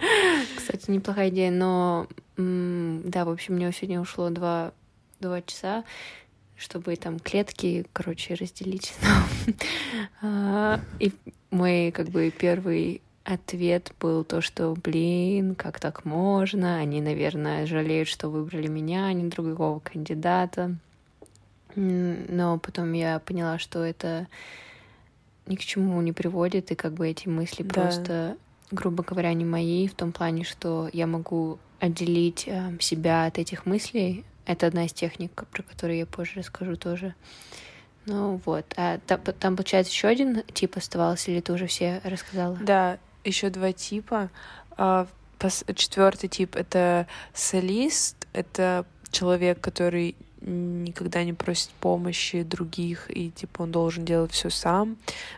Кстати, 0.56 0.90
неплохая 0.90 1.28
идея, 1.30 1.50
но 1.50 2.06
да, 2.36 3.24
в 3.24 3.30
общем, 3.30 3.54
мне 3.54 3.72
сегодня 3.72 4.00
ушло 4.00 4.28
два, 4.30 4.72
два 5.20 5.40
часа, 5.42 5.84
чтобы 6.56 6.96
там 6.96 7.18
клетки, 7.18 7.86
короче, 7.92 8.34
разделить. 8.34 8.94
А, 10.22 10.80
и 10.98 11.12
мой, 11.50 11.90
как 11.92 12.08
бы, 12.08 12.30
первый 12.30 13.00
ответ 13.24 13.92
был 14.00 14.24
то, 14.24 14.40
что, 14.40 14.74
блин, 14.74 15.54
как 15.54 15.80
так 15.80 16.04
можно? 16.04 16.78
Они, 16.78 17.00
наверное, 17.00 17.66
жалеют, 17.66 18.08
что 18.08 18.28
выбрали 18.28 18.68
меня, 18.68 19.06
а 19.06 19.12
не 19.12 19.28
другого 19.28 19.80
кандидата. 19.80 20.76
Но 21.74 22.58
потом 22.58 22.92
я 22.92 23.18
поняла, 23.18 23.58
что 23.58 23.84
это 23.84 24.28
ни 25.46 25.56
к 25.56 25.60
чему 25.60 26.00
не 26.02 26.12
приводит, 26.12 26.70
и 26.70 26.74
как 26.74 26.94
бы 26.94 27.08
эти 27.08 27.28
мысли 27.28 27.62
да. 27.62 27.82
просто, 27.82 28.36
грубо 28.70 29.02
говоря, 29.02 29.32
не 29.32 29.44
мои, 29.44 29.88
в 29.88 29.94
том 29.94 30.12
плане, 30.12 30.44
что 30.44 30.88
я 30.92 31.06
могу 31.06 31.58
отделить 31.80 32.44
э, 32.46 32.76
себя 32.80 33.26
от 33.26 33.38
этих 33.38 33.66
мыслей. 33.66 34.24
Это 34.44 34.66
одна 34.66 34.86
из 34.86 34.92
техник, 34.92 35.44
про 35.50 35.62
которую 35.62 35.98
я 35.98 36.06
позже 36.06 36.32
расскажу 36.36 36.76
тоже. 36.76 37.14
Ну 38.06 38.40
вот. 38.44 38.64
А 38.76 38.98
там, 39.06 39.20
там 39.20 39.56
получается, 39.56 39.92
еще 39.92 40.08
один 40.08 40.42
тип 40.54 40.76
оставался, 40.76 41.30
или 41.30 41.40
ты 41.40 41.52
уже 41.52 41.66
все 41.66 42.00
рассказала? 42.04 42.56
Да, 42.56 42.98
еще 43.24 43.50
два 43.50 43.72
типа. 43.72 44.30
А, 44.76 45.06
Четвертый 45.74 46.28
тип 46.28 46.56
это 46.56 47.06
солист, 47.34 48.26
это 48.32 48.86
человек, 49.10 49.60
который 49.60 50.16
никогда 50.46 51.24
не 51.24 51.32
просит 51.32 51.70
помощи 51.80 52.42
других, 52.42 53.10
и, 53.10 53.30
типа, 53.30 53.62
он 53.62 53.72
должен 53.72 54.04
делать 54.04 54.32
все 54.32 54.48
сам. 54.48 54.96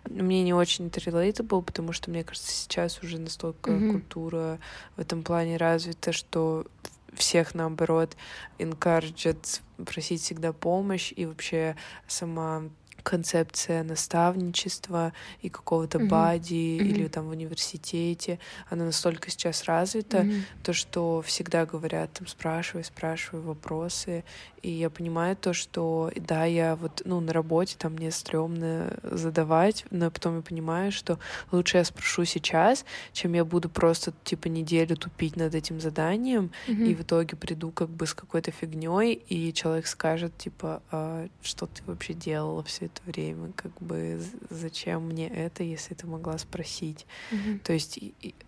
Мне 0.08 0.42
не 0.44 0.52
очень 0.52 0.88
это 0.88 1.00
relatable, 1.00 1.62
потому 1.62 1.92
что, 1.92 2.10
мне 2.10 2.24
кажется, 2.24 2.52
сейчас 2.52 3.02
уже 3.02 3.18
настолько 3.18 3.70
mm-hmm. 3.70 3.92
культура 3.92 4.58
в 4.96 5.00
этом 5.00 5.22
плане 5.22 5.56
развита, 5.56 6.12
что 6.12 6.66
всех, 7.14 7.54
наоборот, 7.54 8.16
encouraged 8.58 9.60
просить 9.84 10.22
всегда 10.22 10.52
помощь, 10.52 11.12
и 11.16 11.24
вообще 11.24 11.76
сама 12.06 12.64
концепция 13.08 13.82
наставничества 13.84 15.14
и 15.40 15.48
какого-то 15.48 15.96
mm-hmm. 15.96 16.08
бади 16.08 16.54
mm-hmm. 16.54 16.84
или 16.84 17.08
там 17.08 17.28
в 17.28 17.30
университете, 17.30 18.38
она 18.68 18.84
настолько 18.84 19.30
сейчас 19.30 19.64
развита, 19.64 20.18
mm-hmm. 20.18 20.42
то 20.62 20.74
что 20.74 21.22
всегда 21.22 21.64
говорят 21.64 22.12
там 22.12 22.26
спрашивай, 22.26 22.84
спрашивай 22.84 23.40
вопросы, 23.40 24.24
и 24.60 24.70
я 24.70 24.90
понимаю 24.90 25.36
то, 25.36 25.54
что 25.54 26.10
да, 26.16 26.44
я 26.44 26.76
вот 26.76 27.00
ну 27.06 27.20
на 27.20 27.32
работе 27.32 27.76
там 27.78 27.94
мне 27.94 28.10
стрёмно 28.10 28.98
задавать, 29.02 29.86
но 29.90 30.10
потом 30.10 30.36
я 30.36 30.42
понимаю, 30.42 30.92
что 30.92 31.18
лучше 31.50 31.78
я 31.78 31.84
спрошу 31.84 32.26
сейчас, 32.26 32.84
чем 33.12 33.32
я 33.32 33.44
буду 33.46 33.70
просто 33.70 34.12
типа 34.24 34.48
неделю 34.48 34.96
тупить 34.96 35.36
над 35.36 35.54
этим 35.54 35.80
заданием 35.80 36.50
mm-hmm. 36.66 36.86
и 36.86 36.94
в 36.94 37.00
итоге 37.00 37.36
приду 37.36 37.70
как 37.70 37.88
бы 37.88 38.06
с 38.06 38.12
какой-то 38.12 38.50
фигней 38.50 39.14
и 39.14 39.52
человек 39.54 39.86
скажет 39.86 40.36
типа 40.36 40.82
а, 40.90 41.26
что 41.40 41.66
ты 41.66 41.82
вообще 41.86 42.12
делала 42.12 42.62
все 42.62 42.86
это 42.98 43.10
время, 43.10 43.52
как 43.54 43.72
бы 43.80 44.20
зачем 44.50 45.06
мне 45.06 45.28
это, 45.28 45.62
если 45.62 45.94
ты 45.94 46.06
могла 46.06 46.38
спросить. 46.38 47.06
Mm-hmm. 47.30 47.58
То 47.60 47.72
есть 47.72 47.98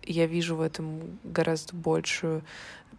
я 0.03 0.25
вижу 0.27 0.55
в 0.55 0.61
этом 0.61 1.19
гораздо 1.23 1.75
большую 1.75 2.43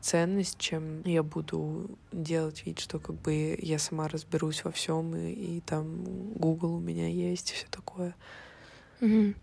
ценность, 0.00 0.58
чем 0.58 1.02
я 1.04 1.22
буду 1.22 1.90
делать 2.10 2.66
вид, 2.66 2.80
что 2.80 2.98
как 2.98 3.16
бы 3.16 3.56
я 3.60 3.78
сама 3.78 4.08
разберусь 4.08 4.64
во 4.64 4.72
всем 4.72 5.14
и, 5.14 5.30
и 5.30 5.60
там 5.60 6.04
Google 6.34 6.74
у 6.74 6.80
меня 6.80 7.08
есть 7.08 7.52
и 7.52 7.54
все 7.54 7.66
такое. 7.70 8.14
Mm-hmm. 9.00 9.34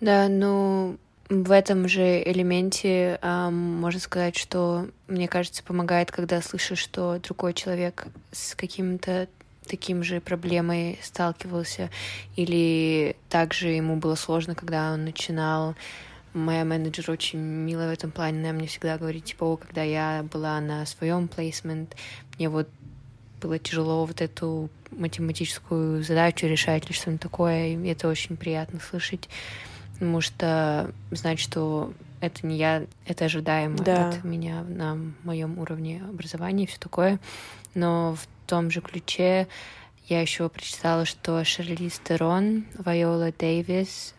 Да, 0.00 0.28
ну 0.28 0.98
в 1.28 1.50
этом 1.50 1.88
же 1.88 2.22
элементе 2.22 3.18
эм, 3.22 3.54
можно 3.54 4.00
сказать, 4.00 4.36
что 4.36 4.88
мне 5.08 5.28
кажется 5.28 5.62
помогает, 5.62 6.10
когда 6.10 6.42
слышишь, 6.42 6.78
что 6.78 7.18
другой 7.20 7.54
человек 7.54 8.06
с 8.32 8.54
каким-то 8.54 9.28
таким 9.66 10.02
же 10.02 10.20
проблемой 10.20 10.98
сталкивался, 11.02 11.90
или 12.36 13.16
также 13.28 13.68
ему 13.68 13.96
было 13.96 14.14
сложно, 14.14 14.54
когда 14.54 14.92
он 14.92 15.04
начинал. 15.04 15.74
Моя 16.34 16.64
менеджер 16.64 17.10
очень 17.10 17.38
милая 17.38 17.90
в 17.90 17.92
этом 17.92 18.10
плане, 18.10 18.40
она 18.40 18.52
мне 18.52 18.66
всегда 18.66 18.96
говорит, 18.96 19.24
типа, 19.24 19.44
о, 19.44 19.56
когда 19.56 19.82
я 19.82 20.24
была 20.32 20.60
на 20.60 20.86
своем 20.86 21.28
плейсмент, 21.28 21.94
мне 22.38 22.48
вот 22.48 22.68
было 23.40 23.58
тяжело 23.58 24.06
вот 24.06 24.20
эту 24.20 24.70
математическую 24.90 26.02
задачу 26.02 26.46
решать 26.46 26.86
или 26.86 26.92
что-нибудь 26.92 27.22
такое, 27.22 27.68
и 27.68 27.86
это 27.88 28.08
очень 28.08 28.36
приятно 28.36 28.80
слышать, 28.80 29.28
потому 29.94 30.20
что 30.20 30.92
знать, 31.10 31.38
что 31.38 31.92
это 32.22 32.46
не 32.46 32.56
я, 32.56 32.86
это 33.04 33.24
ожидаемо 33.24 33.76
да. 33.78 34.10
от 34.10 34.24
меня 34.24 34.62
на 34.62 34.96
моем 35.24 35.58
уровне 35.58 36.02
образования 36.08 36.64
и 36.64 36.66
все 36.66 36.78
такое. 36.78 37.18
Но 37.74 38.14
в 38.14 38.26
том 38.46 38.70
же 38.70 38.80
ключе 38.80 39.48
я 40.06 40.20
еще 40.20 40.48
прочитала, 40.48 41.04
что 41.04 41.44
Шерли 41.44 41.88
Стерон, 41.88 42.64
Вайола 42.78 43.32
Дэвис, 43.36 44.14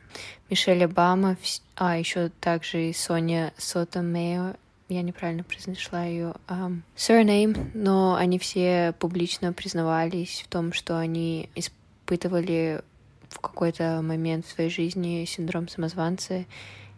Мишель 0.49 0.83
Обама, 0.83 1.37
а 1.75 1.97
еще 1.97 2.29
также 2.41 2.89
и 2.89 2.93
Соня 2.93 3.53
Сотомео, 3.57 4.55
я 4.89 5.01
неправильно 5.01 5.43
произнесла 5.43 6.03
ее 6.03 6.35
um, 6.47 6.81
surname, 6.95 7.71
но 7.73 8.15
они 8.15 8.37
все 8.37 8.93
публично 8.99 9.53
признавались 9.53 10.43
в 10.45 10.49
том, 10.49 10.73
что 10.73 10.99
они 10.99 11.49
испытывали 11.55 12.81
в 13.29 13.39
какой-то 13.39 14.01
момент 14.03 14.45
в 14.45 14.51
своей 14.51 14.69
жизни 14.69 15.25
синдром 15.25 15.67
самозванца. 15.69 16.45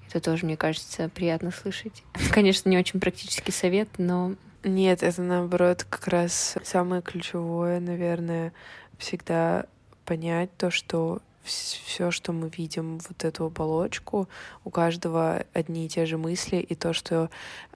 Это 0.09 0.19
тоже, 0.19 0.45
мне 0.45 0.57
кажется, 0.57 1.09
приятно 1.09 1.51
слышать. 1.51 2.03
Конечно, 2.31 2.69
не 2.69 2.77
очень 2.77 2.99
практический 2.99 3.51
совет, 3.51 3.89
но 3.97 4.35
нет, 4.63 5.03
это 5.03 5.21
наоборот 5.21 5.85
как 5.87 6.07
раз 6.07 6.55
самое 6.63 7.01
ключевое, 7.01 7.79
наверное, 7.79 8.51
всегда 8.97 9.65
понять 10.05 10.49
то, 10.57 10.71
что 10.71 11.21
все, 11.43 12.09
что 12.09 12.33
мы 12.33 12.49
видим, 12.49 12.97
вот 13.07 13.23
эту 13.23 13.45
оболочку, 13.45 14.27
у 14.63 14.71
каждого 14.71 15.45
одни 15.53 15.85
и 15.85 15.89
те 15.89 16.07
же 16.07 16.17
мысли, 16.17 16.57
и 16.57 16.73
то, 16.73 16.93
что 16.93 17.29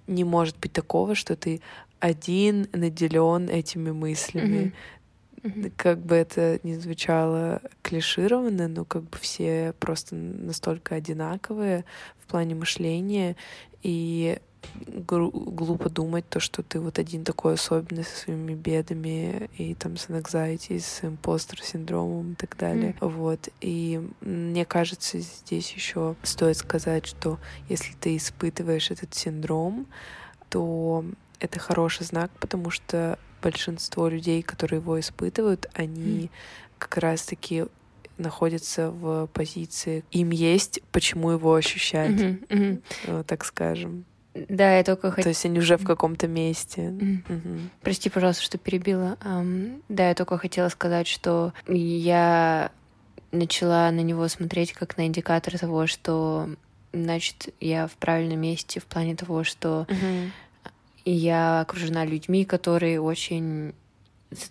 не 0.07 0.23
может 0.23 0.57
быть 0.57 0.73
такого, 0.73 1.13
что 1.13 1.35
ты 1.35 1.61
один 1.99 2.67
наделен 2.73 3.49
этими 3.49 3.91
мыслями. 3.91 4.57
Mm-hmm. 4.57 4.73
Как 5.75 5.99
бы 5.99 6.15
это 6.15 6.59
ни 6.63 6.73
звучало 6.73 7.61
клишированно, 7.81 8.67
но 8.67 8.85
как 8.85 9.03
бы 9.03 9.17
все 9.19 9.73
просто 9.79 10.15
настолько 10.15 10.95
одинаковые 10.95 11.85
в 12.19 12.27
плане 12.27 12.55
мышления, 12.55 13.35
и 13.81 14.39
глупо 14.85 15.89
думать 15.89 16.27
то, 16.29 16.39
что 16.39 16.63
ты 16.63 16.79
вот 16.79 16.99
один 16.99 17.23
такой 17.23 17.53
особенный 17.53 18.03
со 18.03 18.15
своими 18.15 18.53
бедами 18.53 19.49
и 19.57 19.73
там 19.73 19.97
с 19.97 20.07
anxiety, 20.07 20.79
с 20.79 21.03
импостер 21.03 21.61
синдромом 21.61 22.33
и 22.33 22.35
так 22.35 22.57
далее. 22.57 22.95
Mm. 22.99 23.09
Вот. 23.09 23.49
И 23.61 24.01
мне 24.21 24.65
кажется, 24.65 25.19
здесь 25.19 25.71
еще 25.71 26.15
стоит 26.23 26.57
сказать, 26.57 27.05
что 27.05 27.39
если 27.67 27.93
ты 27.99 28.17
испытываешь 28.17 28.91
этот 28.91 29.13
синдром, 29.13 29.87
то 30.49 31.05
это 31.39 31.59
хороший 31.59 32.05
знак, 32.05 32.31
потому 32.39 32.69
что 32.69 33.17
большинство 33.41 34.07
людей, 34.07 34.41
которые 34.41 34.79
его 34.79 34.99
испытывают, 34.99 35.69
они 35.73 36.25
mm. 36.25 36.29
как 36.77 36.97
раз-таки 36.97 37.65
находятся 38.17 38.91
в 38.91 39.27
позиции, 39.27 40.03
им 40.11 40.31
есть, 40.31 40.81
почему 40.91 41.31
его 41.31 41.53
ощущать, 41.53 42.11
mm-hmm, 42.11 42.47
mm-hmm. 42.47 43.23
так 43.23 43.45
скажем. 43.45 44.05
Да, 44.35 44.77
я 44.77 44.83
только 44.83 45.09
хотела... 45.09 45.23
То 45.23 45.29
есть 45.29 45.45
они 45.45 45.59
уже 45.59 45.77
в 45.77 45.85
каком-то 45.85 46.27
месте. 46.27 46.81
Mm. 46.81 47.19
Угу. 47.27 47.59
Прости, 47.81 48.09
пожалуйста, 48.09 48.43
что 48.43 48.57
перебила. 48.57 49.17
Um, 49.21 49.81
да, 49.89 50.09
я 50.09 50.15
только 50.15 50.37
хотела 50.37 50.69
сказать, 50.69 51.07
что 51.07 51.53
я 51.67 52.71
начала 53.31 53.89
на 53.91 54.01
него 54.01 54.27
смотреть 54.27 54.73
как 54.73 54.97
на 54.97 55.07
индикатор 55.07 55.57
того, 55.57 55.87
что 55.87 56.49
значит 56.93 57.53
я 57.59 57.87
в 57.87 57.93
правильном 57.93 58.39
месте 58.39 58.79
в 58.79 58.85
плане 58.85 59.15
того, 59.15 59.43
что 59.43 59.87
mm-hmm. 59.89 60.29
Я 61.05 61.61
окружена 61.61 62.05
людьми, 62.05 62.45
которые 62.45 63.01
очень, 63.01 63.73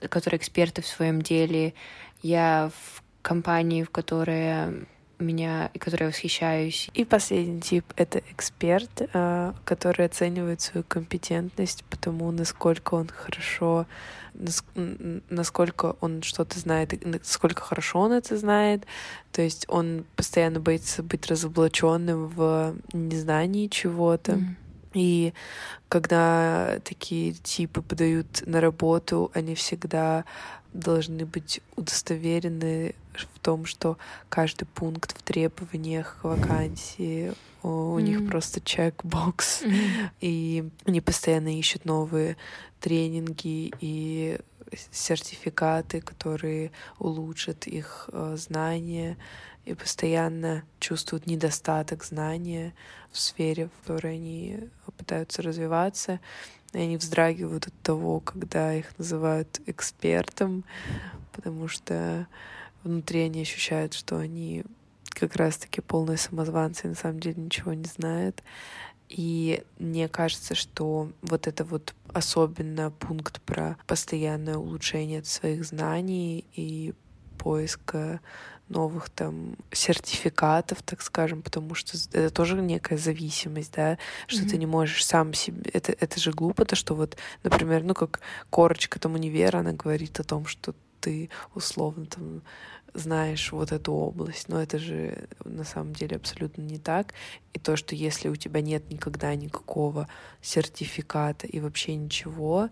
которые 0.08 0.38
эксперты 0.38 0.82
в 0.82 0.86
своем 0.86 1.22
деле. 1.22 1.74
Я 2.22 2.70
в 2.74 3.02
компании, 3.22 3.82
в 3.82 3.90
которой 3.90 4.86
меня, 5.18 5.70
и 5.74 5.78
которой 5.78 6.04
я 6.04 6.08
восхищаюсь. 6.08 6.90
И 6.94 7.04
последний 7.04 7.60
тип— 7.60 7.84
это 7.96 8.20
эксперт, 8.30 8.90
э, 9.12 9.52
который 9.64 10.06
оценивает 10.06 10.60
свою 10.60 10.84
компетентность 10.84 11.84
по 11.84 11.96
тому, 11.96 12.30
насколько 12.30 12.94
он 12.94 13.08
хорошо, 13.08 13.86
насколько 14.34 15.96
он 16.00 16.22
что-то 16.22 16.58
знает, 16.58 17.04
насколько 17.04 17.62
хорошо 17.62 18.00
он 18.00 18.12
это 18.12 18.36
знает. 18.36 18.86
То 19.32 19.42
есть 19.42 19.64
он 19.68 20.04
постоянно 20.14 20.60
боится 20.60 21.02
быть 21.02 21.26
разоблаченным 21.26 22.28
в 22.28 22.76
незнании 22.92 23.66
чего-то. 23.66 24.32
Mm. 24.32 24.54
И 24.98 25.32
когда 25.88 26.80
такие 26.84 27.32
типы 27.32 27.82
подают 27.82 28.42
на 28.46 28.60
работу, 28.60 29.30
они 29.34 29.54
всегда 29.54 30.24
должны 30.72 31.24
быть 31.24 31.60
удостоверены 31.76 32.94
в 33.14 33.38
том, 33.40 33.64
что 33.64 33.96
каждый 34.28 34.66
пункт 34.66 35.16
в 35.16 35.22
требованиях 35.22 36.18
вакансии 36.22 37.32
у 37.62 37.68
mm-hmm. 37.68 38.02
них 38.02 38.28
просто 38.28 38.60
чек-бокс, 38.60 39.62
mm-hmm. 39.62 40.10
и 40.20 40.68
они 40.84 41.00
постоянно 41.00 41.58
ищут 41.58 41.84
новые 41.84 42.36
тренинги 42.80 43.72
и 43.80 44.38
сертификаты, 44.92 46.00
которые 46.00 46.70
улучшат 46.98 47.66
их 47.66 48.10
э, 48.12 48.36
знания, 48.38 49.16
и 49.68 49.74
постоянно 49.74 50.64
чувствуют 50.80 51.26
недостаток 51.26 52.02
знания 52.02 52.74
в 53.12 53.18
сфере, 53.18 53.68
в 53.68 53.86
которой 53.86 54.14
они 54.14 54.70
пытаются 54.96 55.42
развиваться. 55.42 56.20
И 56.72 56.78
они 56.78 56.96
вздрагивают 56.96 57.66
от 57.66 57.74
того, 57.82 58.20
когда 58.20 58.74
их 58.74 58.96
называют 58.98 59.60
экспертом, 59.66 60.64
потому 61.32 61.68
что 61.68 62.26
внутри 62.82 63.20
они 63.20 63.42
ощущают, 63.42 63.92
что 63.92 64.16
они 64.16 64.64
как 65.10 65.36
раз-таки 65.36 65.82
полные 65.82 66.16
самозванцы 66.16 66.86
и 66.86 66.90
на 66.90 66.94
самом 66.94 67.20
деле 67.20 67.42
ничего 67.42 67.74
не 67.74 67.84
знают. 67.84 68.42
И 69.10 69.64
мне 69.78 70.08
кажется, 70.08 70.54
что 70.54 71.10
вот 71.20 71.46
это 71.46 71.64
вот 71.64 71.94
особенно 72.14 72.90
пункт 72.90 73.42
про 73.42 73.76
постоянное 73.86 74.56
улучшение 74.56 75.22
своих 75.24 75.64
знаний 75.64 76.46
и 76.54 76.94
поиска 77.38 78.20
новых 78.68 79.10
там 79.10 79.56
сертификатов, 79.72 80.82
так 80.82 81.02
скажем, 81.02 81.42
потому 81.42 81.74
что 81.74 81.96
это 82.12 82.30
тоже 82.30 82.60
некая 82.60 82.98
зависимость, 82.98 83.72
да, 83.74 83.98
что 84.26 84.42
mm-hmm. 84.42 84.48
ты 84.48 84.56
не 84.58 84.66
можешь 84.66 85.04
сам 85.04 85.34
себе... 85.34 85.70
Это, 85.72 85.92
это 85.92 86.20
же 86.20 86.32
глупо, 86.32 86.64
то, 86.64 86.76
что 86.76 86.94
вот, 86.94 87.16
например, 87.42 87.82
ну, 87.84 87.94
как 87.94 88.20
корочка 88.50 88.98
там 88.98 89.14
универа, 89.14 89.58
она 89.58 89.72
говорит 89.72 90.20
о 90.20 90.24
том, 90.24 90.46
что 90.46 90.74
ты 91.00 91.30
условно 91.54 92.06
там 92.06 92.42
знаешь 92.94 93.52
вот 93.52 93.72
эту 93.72 93.92
область, 93.92 94.48
но 94.48 94.60
это 94.60 94.78
же 94.78 95.28
на 95.44 95.64
самом 95.64 95.94
деле 95.94 96.16
абсолютно 96.16 96.62
не 96.62 96.78
так. 96.78 97.14
И 97.52 97.58
то, 97.58 97.76
что 97.76 97.94
если 97.94 98.28
у 98.28 98.36
тебя 98.36 98.60
нет 98.60 98.90
никогда 98.90 99.34
никакого 99.34 100.08
сертификата 100.42 101.46
и 101.46 101.60
вообще 101.60 101.94
ничего, 101.94 102.70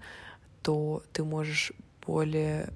то 0.62 1.02
ты 1.12 1.22
можешь 1.22 1.72
более 2.04 2.72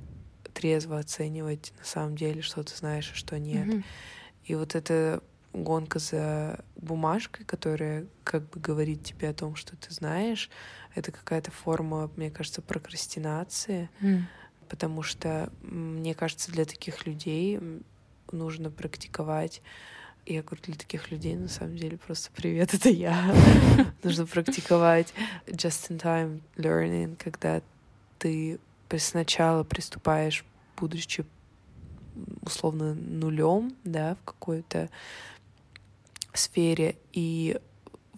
трезво 0.50 0.98
оценивать 0.98 1.72
на 1.78 1.84
самом 1.84 2.16
деле, 2.16 2.42
что 2.42 2.62
ты 2.62 2.74
знаешь, 2.76 3.10
а 3.12 3.16
что 3.16 3.38
нет. 3.38 3.66
Мгм. 3.66 3.84
И 4.44 4.54
вот 4.54 4.74
эта 4.74 5.22
гонка 5.52 5.98
за 5.98 6.64
бумажкой, 6.76 7.44
которая 7.44 8.06
как 8.24 8.48
бы 8.50 8.60
говорит 8.60 9.02
тебе 9.02 9.28
о 9.30 9.34
том, 9.34 9.56
что 9.56 9.76
ты 9.76 9.92
знаешь, 9.92 10.48
это 10.94 11.12
какая-то 11.12 11.50
форма, 11.50 12.10
мне 12.16 12.30
кажется, 12.30 12.62
прокрастинации, 12.62 13.90
М. 14.00 14.28
потому 14.68 15.02
что, 15.02 15.52
мне 15.62 16.14
кажется, 16.14 16.52
для 16.52 16.64
таких 16.64 17.06
людей 17.06 17.58
нужно 18.32 18.70
практиковать 18.70 19.62
я 20.26 20.42
говорю, 20.42 20.62
для 20.64 20.74
таких 20.74 21.10
людей, 21.10 21.34
на 21.34 21.48
самом 21.48 21.76
деле, 21.76 21.96
просто 21.96 22.30
привет, 22.30 22.74
это 22.74 22.88
я. 22.90 23.34
Нужно 24.02 24.26
практиковать 24.26 25.12
just-in-time 25.46 26.40
learning, 26.56 27.16
когда 27.16 27.62
ты 28.18 28.60
сначала 28.98 29.64
приступаешь, 29.64 30.44
будучи 30.76 31.24
условно 32.42 32.94
нулем, 32.94 33.74
да, 33.84 34.16
в 34.16 34.24
какой-то 34.24 34.90
сфере, 36.34 36.96
и 37.12 37.58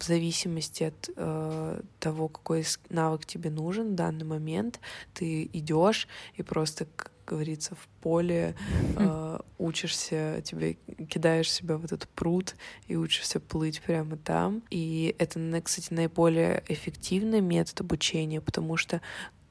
в 0.02 0.04
зависимости 0.04 0.85
от 0.85 1.11
э, 1.16 1.80
того, 2.00 2.28
какой 2.28 2.64
навык 2.88 3.24
тебе 3.24 3.50
нужен 3.50 3.92
в 3.92 3.94
данный 3.94 4.24
момент, 4.24 4.80
ты 5.14 5.44
идешь 5.52 6.08
и 6.35 6.42
просто, 6.42 6.87
как 6.96 7.12
говорится, 7.24 7.76
в 7.76 7.88
поле 8.02 8.56
э, 8.96 9.38
учишься, 9.58 10.42
тебе 10.44 10.74
кидаешь 11.08 11.50
себя 11.50 11.76
в 11.76 11.85
этот 11.85 12.08
пруд 12.08 12.56
и 12.88 12.96
учишься 12.96 13.38
плыть 13.38 13.80
прямо 13.80 14.16
там. 14.16 14.62
И 14.70 15.14
это, 15.18 15.38
кстати, 15.62 15.92
наиболее 15.92 16.64
эффективный 16.68 17.40
метод 17.40 17.82
обучения, 17.82 18.40
потому 18.40 18.76
что 18.76 19.00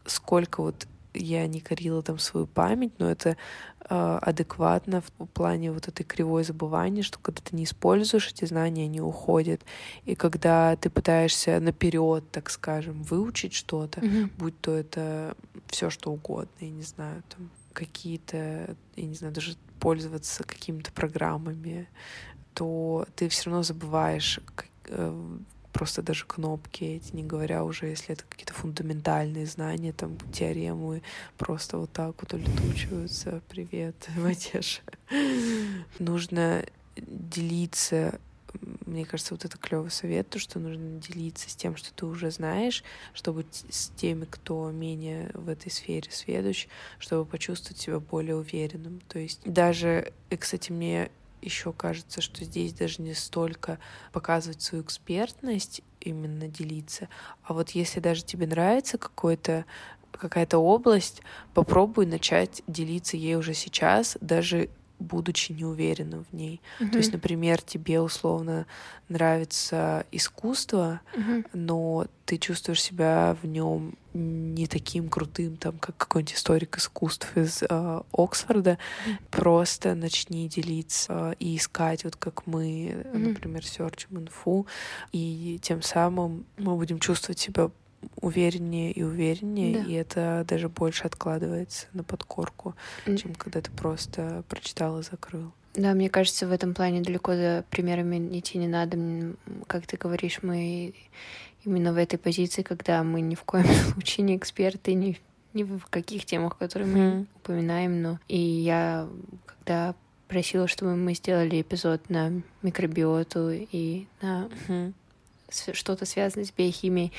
сколько 0.05 0.61
вот 0.61 0.85
я 1.13 1.47
не 1.47 1.59
корила 1.59 2.01
там 2.01 2.19
свою 2.19 2.47
память, 2.47 2.93
но 2.99 3.09
это 3.09 3.35
э, 3.89 4.19
адекватно 4.21 5.01
в 5.01 5.25
плане 5.27 5.71
вот 5.71 5.87
этой 5.87 6.03
кривой 6.03 6.43
забывания, 6.43 7.03
что 7.03 7.19
когда 7.19 7.41
ты 7.41 7.55
не 7.55 7.63
используешь 7.65 8.29
эти 8.29 8.45
знания, 8.45 8.85
они 8.85 9.01
уходят. 9.01 9.61
И 10.05 10.15
когда 10.15 10.75
ты 10.75 10.89
пытаешься 10.89 11.59
наперед, 11.59 12.23
так 12.31 12.49
скажем, 12.49 13.03
выучить 13.03 13.53
что-то, 13.53 14.01
Мгм. 14.03 14.31
будь 14.37 14.59
то 14.61 14.71
это 14.75 15.35
все 15.67 15.89
что 15.89 16.11
угодно, 16.11 16.49
я 16.59 16.69
не 16.69 16.83
знаю, 16.83 17.23
там 17.29 17.49
какие-то, 17.73 18.75
я 18.95 19.05
не 19.05 19.15
знаю, 19.15 19.33
даже 19.33 19.55
пользоваться 19.79 20.43
какими-то 20.43 20.91
программами, 20.91 21.87
то 22.53 23.05
ты 23.15 23.29
все 23.29 23.49
равно 23.49 23.63
забываешь 23.63 24.39
как- 24.55 24.67
э, 24.87 25.37
просто 25.71 26.01
даже 26.01 26.25
кнопки 26.25 26.83
эти, 26.83 27.15
не 27.15 27.23
говоря 27.23 27.63
уже, 27.63 27.87
если 27.87 28.13
это 28.13 28.23
какие-то 28.27 28.53
фундаментальные 28.53 29.45
знания, 29.45 29.93
там 29.93 30.17
теоремы 30.31 31.01
просто 31.37 31.77
вот 31.77 31.91
так 31.91 32.15
вот 32.21 32.33
улетучиваются. 32.33 33.41
Привет, 33.49 33.95
Матеша. 34.17 34.81
Нужно 35.99 36.63
делиться 36.95 38.19
мне 38.85 39.05
кажется, 39.05 39.33
вот 39.33 39.45
это 39.45 39.57
клевый 39.57 39.91
совет, 39.91 40.29
то, 40.29 40.39
что 40.39 40.59
нужно 40.59 40.99
делиться 40.99 41.49
с 41.49 41.55
тем, 41.55 41.77
что 41.77 41.93
ты 41.93 42.05
уже 42.05 42.31
знаешь, 42.31 42.83
чтобы 43.13 43.45
с 43.51 43.89
теми, 43.95 44.25
кто 44.29 44.69
менее 44.71 45.31
в 45.33 45.47
этой 45.49 45.71
сфере 45.71 46.11
сведущ, 46.11 46.67
чтобы 46.99 47.25
почувствовать 47.25 47.79
себя 47.79 47.99
более 47.99 48.35
уверенным. 48.35 49.01
То 49.07 49.19
есть 49.19 49.41
даже, 49.45 50.11
и, 50.29 50.35
кстати, 50.35 50.71
мне 50.71 51.11
еще 51.41 51.73
кажется, 51.73 52.21
что 52.21 52.45
здесь 52.45 52.73
даже 52.73 53.01
не 53.01 53.13
столько 53.13 53.79
показывать 54.11 54.61
свою 54.61 54.83
экспертность, 54.83 55.81
именно 55.99 56.47
делиться, 56.47 57.09
а 57.43 57.53
вот 57.53 57.71
если 57.71 57.99
даже 57.99 58.23
тебе 58.23 58.47
нравится 58.47 58.97
какой-то 58.97 59.65
какая-то 60.11 60.59
область, 60.59 61.21
попробуй 61.53 62.05
начать 62.05 62.61
делиться 62.67 63.17
ей 63.17 63.35
уже 63.35 63.53
сейчас, 63.53 64.17
даже 64.21 64.69
будучи 65.01 65.51
неуверенным 65.51 66.25
в 66.29 66.33
ней. 66.33 66.61
То 66.91 66.97
есть, 66.97 67.11
например, 67.13 67.61
тебе 67.61 67.99
условно 67.99 68.65
нравится 69.09 70.05
искусство, 70.11 71.01
Мгм. 71.15 71.45
но 71.53 72.07
ты 72.25 72.37
чувствуешь 72.37 72.81
себя 72.81 73.35
в 73.41 73.45
нем 73.45 73.95
не 74.13 74.67
таким 74.67 75.09
крутым, 75.09 75.57
там, 75.57 75.77
как 75.79 75.97
какой-нибудь 75.97 76.35
историк 76.35 76.77
искусств 76.77 77.35
из 77.35 77.63
э, 77.69 78.01
Оксфорда. 78.13 78.77
Мгм. 79.05 79.17
Просто 79.29 79.95
начни 79.95 80.47
делиться 80.47 81.35
и 81.39 81.57
искать, 81.57 82.03
вот 82.03 82.15
как 82.15 82.47
мы, 82.47 83.05
Мгм. 83.13 83.23
например, 83.23 83.65
серчим 83.65 84.19
инфу, 84.19 84.67
и 85.11 85.59
тем 85.61 85.81
самым 85.81 86.45
мы 86.57 86.75
будем 86.75 86.99
чувствовать 86.99 87.39
себя 87.39 87.69
увереннее 88.21 88.91
и 88.91 89.03
увереннее, 89.03 89.73
Да. 89.77 89.83
и 89.83 89.93
это 89.93 90.45
даже 90.47 90.69
больше 90.69 91.03
откладывается 91.05 91.87
на 91.93 92.03
подкорку, 92.03 92.75
М. 93.05 93.17
чем 93.17 93.33
когда 93.35 93.61
ты 93.61 93.71
просто 93.71 94.43
прочитал 94.49 94.99
и 94.99 95.03
закрыл. 95.03 95.51
Да, 95.73 95.93
мне 95.93 96.09
кажется, 96.09 96.47
в 96.47 96.51
этом 96.51 96.73
плане 96.73 97.01
далеко 97.01 97.33
за 97.35 97.63
примерами 97.69 98.37
идти 98.37 98.57
не 98.57 98.67
надо. 98.67 98.97
Как 99.67 99.87
ты 99.87 99.95
говоришь, 99.97 100.39
мы 100.41 100.93
именно 101.63 101.93
в 101.93 101.97
этой 101.97 102.17
позиции, 102.17 102.61
когда 102.61 103.03
мы 103.03 103.21
ни 103.21 103.35
в 103.35 103.43
коем 103.43 103.65
случае 103.95 104.25
не 104.25 104.35
эксперты, 104.35 104.93
ни, 104.95 105.17
ни 105.53 105.63
в 105.63 105.85
каких 105.89 106.25
темах, 106.25 106.57
которые 106.57 106.87
мы 106.91 107.09
Мгм. 107.11 107.27
упоминаем. 107.37 108.01
Но 108.01 108.19
и 108.27 108.37
я, 108.37 109.07
когда 109.45 109.95
просила, 110.27 110.67
чтобы 110.67 110.95
мы 110.95 111.13
сделали 111.13 111.61
эпизод 111.61 112.09
на 112.09 112.41
микробиоту 112.63 113.51
и 113.51 114.07
на 114.21 114.49
с- 115.49 115.73
что-то 115.73 116.05
связанное 116.05 116.45
с 116.45 116.51
биохимией, 116.51 117.11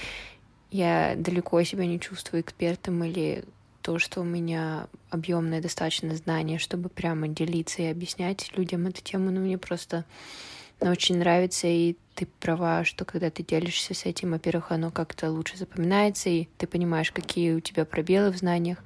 я 0.72 1.14
далеко 1.16 1.62
себя 1.62 1.86
не 1.86 2.00
чувствую 2.00 2.40
экспертом 2.40 3.04
или 3.04 3.44
то, 3.82 3.98
что 3.98 4.20
у 4.20 4.24
меня 4.24 4.88
объемное 5.10 5.60
достаточно 5.60 6.14
знание, 6.16 6.58
чтобы 6.58 6.88
прямо 6.88 7.28
делиться 7.28 7.82
и 7.82 7.86
объяснять 7.86 8.56
людям 8.56 8.86
эту 8.86 9.02
тему, 9.02 9.30
но 9.30 9.40
мне 9.40 9.58
просто 9.58 10.04
она 10.80 10.90
очень 10.90 11.18
нравится, 11.18 11.68
и 11.68 11.96
ты 12.14 12.26
права, 12.40 12.84
что 12.84 13.04
когда 13.04 13.30
ты 13.30 13.44
делишься 13.44 13.94
с 13.94 14.04
этим, 14.04 14.32
во-первых, 14.32 14.72
оно 14.72 14.90
как-то 14.90 15.30
лучше 15.30 15.56
запоминается, 15.56 16.28
и 16.28 16.48
ты 16.58 16.66
понимаешь, 16.66 17.12
какие 17.12 17.52
у 17.52 17.60
тебя 17.60 17.84
пробелы 17.84 18.32
в 18.32 18.36
знаниях, 18.36 18.78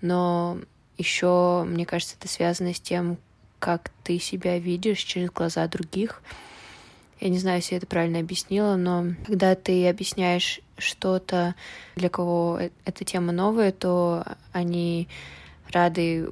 но 0.00 0.58
еще, 0.96 1.64
мне 1.64 1.86
кажется, 1.86 2.16
это 2.18 2.28
связано 2.28 2.74
с 2.74 2.80
тем, 2.80 3.18
как 3.58 3.90
ты 4.02 4.18
себя 4.18 4.58
видишь 4.58 4.98
через 4.98 5.30
глаза 5.30 5.66
других. 5.68 6.22
Я 7.20 7.28
не 7.30 7.38
знаю, 7.38 7.56
если 7.58 7.74
я 7.74 7.78
это 7.78 7.86
правильно 7.86 8.20
объяснила, 8.20 8.76
но 8.76 9.06
когда 9.26 9.54
ты 9.54 9.88
объясняешь 9.88 10.60
что-то, 10.76 11.54
для 11.96 12.08
кого 12.08 12.58
э- 12.60 12.70
эта 12.84 13.04
тема 13.04 13.32
новая, 13.32 13.72
то 13.72 14.24
они 14.52 15.08
рады 15.72 16.30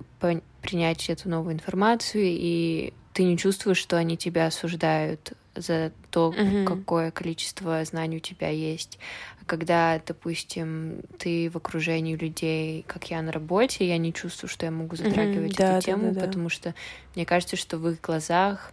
принять 0.62 1.08
эту 1.10 1.28
новую 1.28 1.54
информацию, 1.54 2.24
и 2.26 2.92
ты 3.12 3.24
не 3.24 3.36
чувствуешь, 3.36 3.78
что 3.78 3.96
они 3.96 4.16
тебя 4.16 4.46
осуждают 4.46 5.32
за 5.54 5.90
то, 6.10 6.32
Мгм. 6.32 6.66
какое 6.66 7.10
количество 7.10 7.82
знаний 7.84 8.18
у 8.18 8.20
тебя 8.20 8.50
есть. 8.50 8.98
А 9.40 9.44
когда, 9.46 10.00
допустим, 10.06 11.00
ты 11.18 11.48
в 11.50 11.56
окружении 11.56 12.14
людей, 12.14 12.84
как 12.86 13.10
я 13.10 13.22
на 13.22 13.32
работе, 13.32 13.88
я 13.88 13.96
не 13.96 14.12
чувствую, 14.12 14.50
что 14.50 14.66
я 14.66 14.70
могу 14.70 14.96
затрагивать 14.96 15.56
Да, 15.56 15.68
да, 15.72 15.76
эту 15.78 15.86
тему, 15.86 16.12
да, 16.12 16.20
да. 16.20 16.26
потому 16.26 16.48
что 16.50 16.74
мне 17.14 17.24
кажется, 17.24 17.56
что 17.56 17.78
в 17.78 17.88
их 17.88 18.00
глазах 18.02 18.72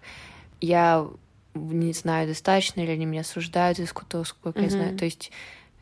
я 0.59 1.07
не 1.53 1.93
знаю 1.93 2.27
достаточно, 2.27 2.81
или 2.81 2.91
они 2.91 3.05
меня 3.05 3.21
осуждают 3.21 3.79
из 3.79 3.93
того, 4.07 4.23
сколько 4.23 4.59
я 4.59 4.69
знаю. 4.69 4.97
То 4.97 5.05
есть 5.05 5.31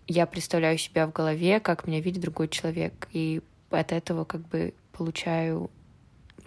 я 0.07 0.25
представляю 0.25 0.77
себя 0.77 1.07
в 1.07 1.13
голове, 1.13 1.59
как 1.59 1.87
меня 1.87 2.01
видит 2.01 2.21
другой 2.21 2.47
человек, 2.47 3.07
и 3.11 3.41
от 3.69 3.91
этого 3.91 4.25
как 4.25 4.47
бы 4.47 4.73
получаю 4.91 5.69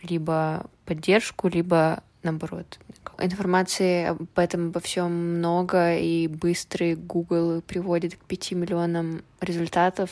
либо 0.03 0.67
поддержку, 0.85 1.49
либо 1.49 2.03
наоборот. 2.23 2.79
Информации 3.19 4.07
об 4.07 4.39
этом 4.39 4.69
обо 4.69 4.81
всем 4.81 5.39
много, 5.39 5.97
и 5.97 6.27
быстрый 6.27 6.95
Google 6.95 7.63
приводит 7.63 8.17
к 8.17 8.19
пяти 8.21 8.55
миллионам 8.55 9.23
результатов 9.41 10.11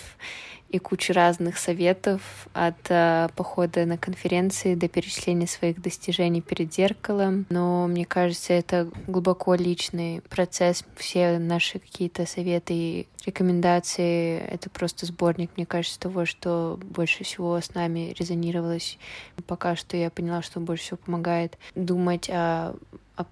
и 0.72 0.78
куче 0.78 1.12
разных 1.12 1.58
советов 1.58 2.48
от 2.54 2.78
э, 2.88 3.28
похода 3.36 3.84
на 3.84 3.98
конференции 3.98 4.74
до 4.74 4.88
перечисления 4.88 5.46
своих 5.46 5.80
достижений 5.82 6.40
перед 6.40 6.72
зеркалом. 6.72 7.44
Но 7.50 7.86
мне 7.86 8.06
кажется, 8.06 8.54
это 8.54 8.88
глубоко 9.06 9.54
личный 9.54 10.22
процесс. 10.30 10.82
Все 10.96 11.38
наши 11.38 11.78
какие-то 11.78 12.24
советы 12.24 12.72
и 12.74 13.06
рекомендации— 13.26 14.38
это 14.50 14.70
просто 14.70 15.04
сборник, 15.04 15.50
мне 15.56 15.66
кажется, 15.66 16.00
того, 16.00 16.24
что 16.24 16.80
больше 16.82 17.22
всего 17.22 17.60
с 17.60 17.74
нами 17.74 18.14
резонировалось. 18.18 18.98
Пока 19.46 19.76
что 19.76 19.98
я 19.98 20.08
поняла, 20.08 20.40
что 20.40 20.58
больше 20.58 20.84
всего 20.84 20.96
помогает 20.96 21.58
думать 21.74 22.30
о, 22.30 22.74
о 23.16 23.24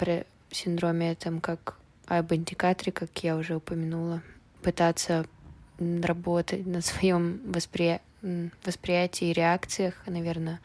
синдроме 0.50 1.12
этом 1.12 1.40
как 1.40 1.78
об 2.06 2.34
индикаторе, 2.34 2.92
как 2.92 3.10
я 3.24 3.36
уже 3.36 3.56
упомянула. 3.56 4.20
Пытаться 4.62 5.24
работать 5.80 6.66
на 6.66 6.80
своем 6.80 7.40
воспри... 7.44 8.00
восприятии 8.64 9.30
и 9.30 9.32
реакциях, 9.32 9.94
наверное, 10.06 10.60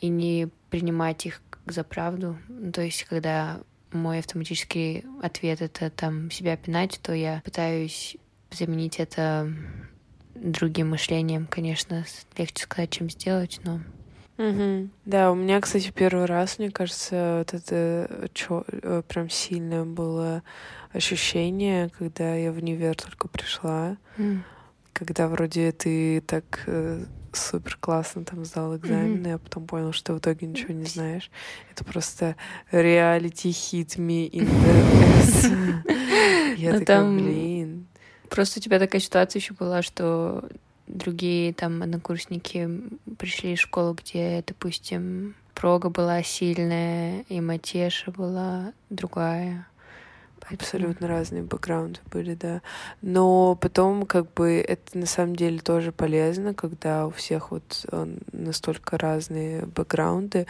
и 0.00 0.08
не 0.08 0.48
принимать 0.70 1.26
их 1.26 1.42
за 1.66 1.84
правду. 1.84 2.38
Ну, 2.48 2.72
То 2.72 2.82
есть, 2.82 3.04
когда 3.04 3.60
мой 3.92 4.18
автоматический 4.18 5.04
ответ— 5.22 5.60
это 5.62 5.90
там 5.90 6.30
себя 6.30 6.56
пинать, 6.56 7.00
то 7.02 7.12
я 7.12 7.42
пытаюсь 7.44 8.16
заменить 8.50 9.00
это 9.00 9.52
другим 10.34 10.90
мышлением, 10.90 11.46
конечно, 11.46 12.04
легче 12.36 12.64
сказать, 12.64 12.90
чем 12.90 13.08
сделать, 13.08 13.60
но 13.64 13.80
Угу. 14.36 14.88
Да, 15.04 15.30
у 15.30 15.34
меня, 15.34 15.60
кстати, 15.60 15.92
первый 15.94 16.24
раз, 16.24 16.58
мне 16.58 16.70
кажется, 16.70 17.36
вот 17.38 17.54
это 17.54 18.28
чё, 18.32 18.64
э, 18.66 19.02
прям 19.06 19.30
сильное 19.30 19.84
было 19.84 20.42
ощущение, 20.92 21.90
когда 21.98 22.34
я 22.34 22.52
в 22.52 22.56
универ 22.56 22.96
только 22.96 23.28
пришла, 23.28 23.96
mm. 24.16 24.38
когда 24.92 25.28
вроде 25.28 25.70
ты 25.72 26.20
так 26.20 26.62
э, 26.66 27.04
супер 27.32 27.76
классно 27.80 28.24
там 28.24 28.44
сдал 28.44 28.76
экзамены, 28.76 29.28
mm-hmm. 29.28 29.34
а 29.34 29.38
потом 29.38 29.66
понял, 29.66 29.92
что 29.92 30.14
в 30.14 30.18
итоге 30.18 30.46
ничего 30.46 30.74
не 30.74 30.86
знаешь. 30.86 31.30
Это 31.72 31.84
просто 31.84 32.36
reality 32.72 33.50
hit 33.50 33.98
me 33.98 34.30
in 34.30 34.48
the 34.48 35.84
ass. 35.84 36.56
Я 36.56 36.78
такая, 36.78 37.04
блин. 37.04 37.86
Просто 38.30 38.58
у 38.58 38.62
тебя 38.62 38.78
такая 38.78 39.00
ситуация 39.00 39.40
еще 39.40 39.54
была, 39.54 39.82
что 39.82 40.48
другие 40.86 41.52
там 41.52 41.82
однокурсники 41.82 42.68
пришли 43.18 43.52
из 43.52 43.58
школы, 43.60 43.94
где, 43.94 44.42
допустим, 44.46 45.34
прога 45.54 45.88
была 45.88 46.22
сильная, 46.22 47.24
и 47.28 47.40
матеша 47.40 48.10
была 48.10 48.72
другая. 48.90 49.66
Поэтому... 50.40 50.60
Абсолютно 50.60 51.08
разные 51.08 51.42
бэкграунды 51.42 52.00
были, 52.12 52.34
да. 52.34 52.60
Но 53.00 53.54
потом, 53.54 54.04
как 54.04 54.32
бы, 54.34 54.60
это 54.60 54.98
на 54.98 55.06
самом 55.06 55.36
деле 55.36 55.58
тоже 55.58 55.90
полезно, 55.90 56.52
когда 56.52 57.06
у 57.06 57.10
всех 57.10 57.50
вот 57.50 57.86
э, 57.90 58.16
настолько 58.32 58.98
разные 58.98 59.64
бэкграунды, 59.64 60.46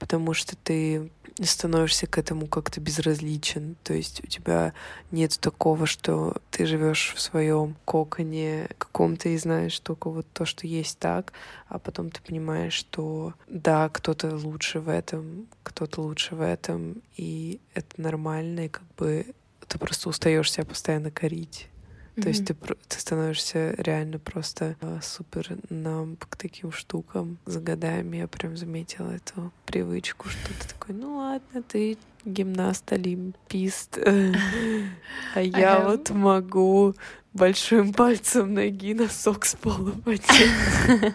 потому 0.00 0.34
что 0.34 0.56
ты 0.56 1.10
становишься 1.44 2.06
к 2.06 2.18
этому 2.18 2.46
как-то 2.46 2.80
безразличен. 2.80 3.76
То 3.82 3.92
есть 3.92 4.24
у 4.24 4.26
тебя 4.26 4.72
нет 5.10 5.38
такого, 5.40 5.86
что 5.86 6.36
ты 6.50 6.64
живешь 6.64 7.12
в 7.14 7.20
своем 7.20 7.76
коконе 7.84 8.68
каком-то 8.78 9.28
и 9.28 9.36
знаешь 9.36 9.78
только 9.80 10.08
вот 10.08 10.26
то, 10.32 10.44
что 10.44 10.66
есть 10.66 10.98
так, 10.98 11.32
а 11.68 11.78
потом 11.78 12.10
ты 12.10 12.20
понимаешь, 12.22 12.72
что 12.72 13.34
да, 13.48 13.88
кто-то 13.88 14.34
лучше 14.34 14.80
в 14.80 14.88
этом, 14.88 15.46
кто-то 15.62 16.00
лучше 16.00 16.34
в 16.34 16.40
этом, 16.40 17.02
и 17.16 17.60
это 17.74 18.00
нормально, 18.00 18.66
и 18.66 18.68
как 18.68 18.84
бы 18.96 19.26
ты 19.68 19.78
просто 19.78 20.08
устаешь 20.08 20.50
себя 20.50 20.64
постоянно 20.64 21.10
корить. 21.10 21.68
Mm-hmm. 22.16 22.22
То 22.22 22.28
есть 22.28 22.46
ты, 22.46 22.54
ты 22.54 22.98
становишься 22.98 23.74
реально 23.76 24.18
просто 24.18 24.76
а, 24.80 25.00
супер 25.02 25.58
нам 25.68 26.16
к 26.16 26.36
таким 26.36 26.72
штукам. 26.72 27.38
За 27.44 27.60
годами 27.60 28.18
я 28.18 28.26
прям 28.26 28.56
заметила 28.56 29.10
эту 29.10 29.52
привычку, 29.66 30.28
что 30.28 30.48
ты 30.48 30.68
такой, 30.68 30.94
ну 30.94 31.16
ладно, 31.18 31.62
ты 31.62 31.98
гимнаст, 32.24 32.90
олимпист, 32.90 33.98
а 35.34 35.40
я 35.40 35.80
вот 35.80 36.10
могу 36.10 36.94
большим 37.34 37.92
пальцем 37.92 38.54
ноги 38.54 38.94
носок 38.94 39.44
с 39.44 39.54
пола 39.54 39.92
поднять. 39.92 41.14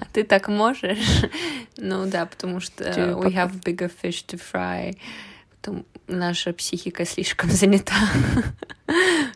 А 0.00 0.04
ты 0.12 0.22
так 0.22 0.48
можешь? 0.48 1.24
Ну 1.76 2.06
да, 2.06 2.26
потому 2.26 2.58
что 2.60 2.84
we 2.84 3.32
have 3.32 3.60
bigger 3.62 3.90
fish 3.90 4.24
to 4.26 4.40
fry. 4.40 4.96
Наша 6.08 6.52
психика 6.52 7.04
слишком 7.04 7.50
занята. 7.50 7.94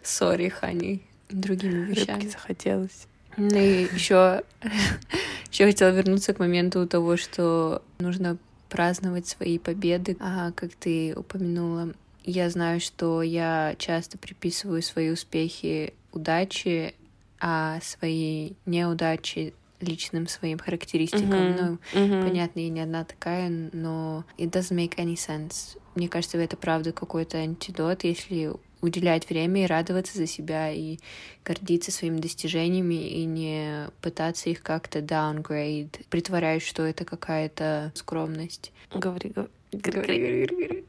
Сори, 0.02 0.48
Хани, 0.48 1.02
другими 1.30 1.85
вещами. 1.85 2.22
Рыбки 2.22 2.28
захотелось. 2.28 3.06
Ну 3.37 3.56
и 3.56 3.88
еще, 3.94 4.42
еще 5.50 5.66
хотела 5.66 5.90
вернуться 5.90 6.35
к 6.35 6.38
моменту 6.38 6.87
того, 6.87 7.16
что 7.16 7.82
нужно 7.98 8.38
праздновать 8.68 9.26
свои 9.26 9.58
победы. 9.58 10.16
А 10.18 10.52
как 10.52 10.74
ты 10.74 11.14
упомянула, 11.14 11.92
я 12.24 12.50
знаю, 12.50 12.80
что 12.80 13.22
я 13.22 13.74
часто 13.78 14.16
приписываю 14.16 14.82
свои 14.82 15.11
успехи 15.11 15.94
удачи, 16.12 16.94
а 17.40 17.80
свои 17.82 18.52
неудачи 18.66 19.54
личным 19.82 20.26
своим 20.26 20.58
характеристикам. 20.58 21.32
Mm-hmm. 21.32 21.78
Ну, 21.92 22.00
mm-hmm. 22.00 22.22
понятно, 22.22 22.60
я 22.60 22.68
не 22.68 22.80
одна 22.80 23.04
такая, 23.04 23.48
но 23.48 24.24
it 24.38 24.50
doesn't 24.50 24.76
make 24.76 24.96
any 24.96 25.14
sense. 25.14 25.78
Мне 25.94 26.08
кажется, 26.08 26.38
это 26.38 26.56
правда 26.56 26.92
какой-то 26.92 27.38
антидот, 27.38 28.04
если 28.04 28.52
уделять 28.80 29.28
время 29.30 29.64
и 29.64 29.66
радоваться 29.66 30.18
за 30.18 30.26
себя, 30.26 30.70
и 30.70 30.98
гордиться 31.44 31.92
своими 31.92 32.18
достижениями, 32.18 33.08
и 33.08 33.24
не 33.24 33.88
пытаться 34.00 34.50
их 34.50 34.62
как-то 34.62 34.98
downgrade, 34.98 36.04
притворяясь, 36.10 36.66
что 36.66 36.82
это 36.82 37.04
какая-то 37.04 37.92
скромность. 37.94 38.72
Говори, 38.92 39.30
говори, 39.30 39.50
говори, 39.72 40.18
говори, 40.18 40.46
говори. 40.46 40.84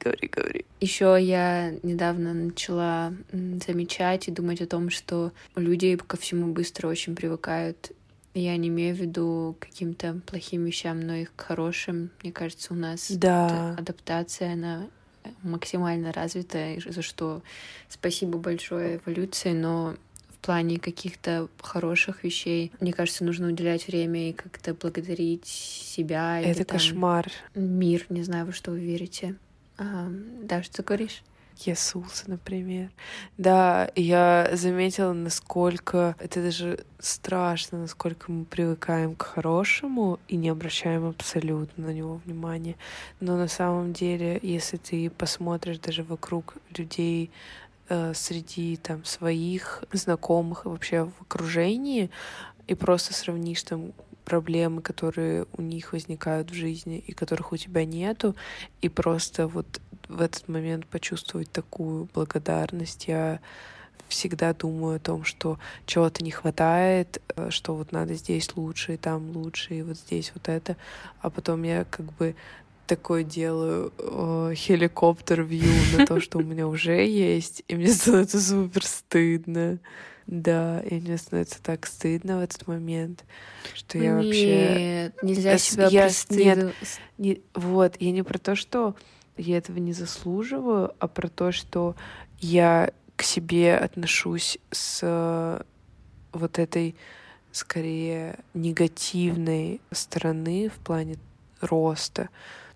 Говори, 0.00 0.28
говори. 0.28 0.64
Еще 0.80 1.16
я 1.20 1.72
недавно 1.82 2.34
начала 2.34 3.12
замечать 3.32 4.28
и 4.28 4.30
думать 4.30 4.60
о 4.60 4.66
том, 4.66 4.90
что 4.90 5.32
люди 5.56 5.96
ко 5.96 6.16
всему 6.16 6.52
быстро 6.52 6.88
очень 6.88 7.16
привыкают 7.16 7.92
я 8.34 8.56
не 8.56 8.68
имею 8.68 8.94
в 8.94 8.98
виду 8.98 9.56
каким-то 9.58 10.20
плохим 10.26 10.64
вещам, 10.64 11.00
но 11.00 11.14
и 11.14 11.24
к 11.24 11.40
хорошим. 11.40 12.10
Мне 12.22 12.32
кажется, 12.32 12.72
у 12.72 12.76
нас 12.76 13.10
да. 13.10 13.74
адаптация, 13.76 14.52
она 14.52 14.86
максимально 15.42 16.12
развитая, 16.12 16.80
за 16.80 17.02
что 17.02 17.42
спасибо 17.88 18.38
большое 18.38 18.98
эволюции, 18.98 19.52
но 19.52 19.96
в 20.30 20.38
плане 20.38 20.78
каких-то 20.78 21.48
хороших 21.60 22.22
вещей, 22.24 22.72
мне 22.80 22.92
кажется, 22.92 23.24
нужно 23.24 23.48
уделять 23.48 23.88
время 23.88 24.30
и 24.30 24.32
как-то 24.32 24.72
благодарить 24.72 25.46
себя. 25.46 26.40
Это 26.40 26.60
или, 26.60 26.64
кошмар. 26.64 27.26
Мир, 27.54 28.06
не 28.08 28.22
знаю, 28.22 28.46
во 28.46 28.52
что 28.52 28.70
вы 28.70 28.80
верите. 28.80 29.34
Да, 29.78 30.62
что 30.62 30.76
ты 30.76 30.82
говоришь? 30.82 31.22
Иисуса, 31.66 32.30
например. 32.30 32.90
Да, 33.36 33.90
я 33.96 34.50
заметила, 34.52 35.12
насколько 35.12 36.14
это 36.20 36.42
даже 36.42 36.84
страшно, 37.00 37.78
насколько 37.78 38.30
мы 38.30 38.44
привыкаем 38.44 39.16
к 39.16 39.22
хорошему 39.22 40.20
и 40.28 40.36
не 40.36 40.50
обращаем 40.50 41.06
абсолютно 41.06 41.86
на 41.86 41.90
него 41.90 42.20
внимания. 42.24 42.76
Но 43.20 43.36
на 43.36 43.48
самом 43.48 43.92
деле, 43.92 44.38
если 44.42 44.76
ты 44.76 45.10
посмотришь 45.10 45.78
даже 45.78 46.04
вокруг 46.04 46.54
людей, 46.76 47.30
э, 47.88 48.12
среди 48.14 48.76
там 48.76 49.04
своих 49.04 49.82
знакомых 49.92 50.64
вообще 50.64 51.04
в 51.04 51.22
окружении, 51.22 52.10
и 52.66 52.74
просто 52.74 53.14
сравнишь 53.14 53.62
там 53.62 53.92
проблемы, 54.28 54.82
которые 54.82 55.46
у 55.56 55.62
них 55.62 55.94
возникают 55.94 56.50
в 56.50 56.54
жизни 56.54 56.98
и 56.98 57.12
которых 57.12 57.52
у 57.52 57.56
тебя 57.56 57.86
нету, 57.86 58.36
и 58.82 58.90
просто 58.90 59.48
вот 59.48 59.80
в 60.06 60.20
этот 60.20 60.48
момент 60.48 60.86
почувствовать 60.86 61.50
такую 61.50 62.08
благодарность. 62.12 63.08
Я 63.08 63.40
всегда 64.08 64.52
думаю 64.52 64.96
о 64.96 64.98
том, 64.98 65.24
что 65.24 65.58
чего-то 65.86 66.22
не 66.22 66.30
хватает, 66.30 67.22
э, 67.36 67.48
что 67.50 67.74
вот 67.74 67.92
надо 67.92 68.14
здесь 68.14 68.54
лучше, 68.54 68.94
и 68.94 68.96
там 68.98 69.30
лучше, 69.34 69.74
и 69.74 69.82
вот 69.82 69.96
здесь 69.96 70.30
вот 70.34 70.48
это. 70.48 70.76
А 71.22 71.30
потом 71.30 71.62
я 71.62 71.84
как 71.84 72.12
бы 72.18 72.34
такое 72.86 73.24
делаю 73.24 73.92
э, 73.98 74.52
хеликоптер 74.54 75.42
вью 75.42 75.72
на 75.96 76.06
то, 76.06 76.20
что 76.20 76.38
у 76.38 76.42
меня 76.42 76.68
уже 76.68 77.06
есть, 77.06 77.62
и 77.68 77.76
мне 77.76 77.88
становится 77.94 78.40
супер 78.40 78.84
стыдно. 78.84 79.78
Да, 80.28 80.80
и 80.80 81.00
мне 81.00 81.16
становится 81.16 81.62
так 81.62 81.86
стыдно 81.86 82.36
в 82.36 82.42
этот 82.42 82.66
момент, 82.66 83.24
что 83.74 83.96
я 83.96 84.12
нет, 84.12 84.16
вообще... 84.16 84.74
Нет, 84.78 85.22
нельзя 85.22 85.56
себя 85.56 85.88
я... 85.88 86.10
Нет, 86.28 86.74
не... 87.16 87.40
вот, 87.54 87.96
я 87.98 88.12
не 88.12 88.22
про 88.22 88.38
то, 88.38 88.54
что 88.54 88.94
я 89.38 89.56
этого 89.56 89.78
не 89.78 89.94
заслуживаю, 89.94 90.92
а 90.98 91.08
про 91.08 91.28
то, 91.28 91.50
что 91.50 91.96
я 92.40 92.92
к 93.16 93.22
себе 93.22 93.74
отношусь 93.74 94.58
с 94.70 95.64
вот 96.34 96.58
этой 96.58 96.94
скорее 97.50 98.38
негативной 98.52 99.80
стороны 99.92 100.68
в 100.68 100.78
плане 100.84 101.16
роста. 101.62 102.28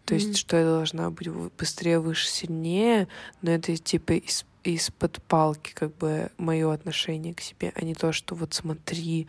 То 0.07 0.15
mm-hmm. 0.15 0.19
есть, 0.19 0.39
что 0.39 0.57
я 0.57 0.65
должна 0.65 1.11
быть 1.11 1.29
быстрее, 1.29 2.01
выше, 2.01 2.29
сильнее, 2.29 3.09
но 3.43 3.51
это 3.51 3.77
типа 3.77 4.13
из 4.13 4.47
из-под 4.65 5.23
палки, 5.23 5.73
как 5.75 5.97
бы 5.97 6.31
мое 6.39 6.73
отношение 6.73 7.35
к 7.35 7.41
себе, 7.41 7.73
а 7.75 7.85
не 7.85 7.95
то, 7.95 8.13
что 8.13 8.35
вот 8.35 8.55
смотри, 8.55 9.27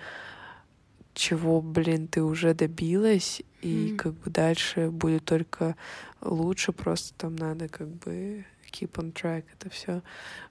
чего, 1.14 1.62
блин, 1.62 2.08
ты 2.08 2.24
уже 2.24 2.54
добилась, 2.54 3.42
и 3.62 3.92
mm. 3.92 3.96
как 3.98 4.14
бы 4.14 4.30
дальше 4.30 4.90
будет 4.90 5.26
только 5.26 5.76
лучше, 6.22 6.72
просто 6.72 7.14
там 7.16 7.36
надо 7.36 7.68
как 7.68 7.88
бы 7.88 8.46
keep 8.74 8.92
on 8.94 9.14
track 9.14 9.46
это 9.54 9.70
все. 9.70 10.02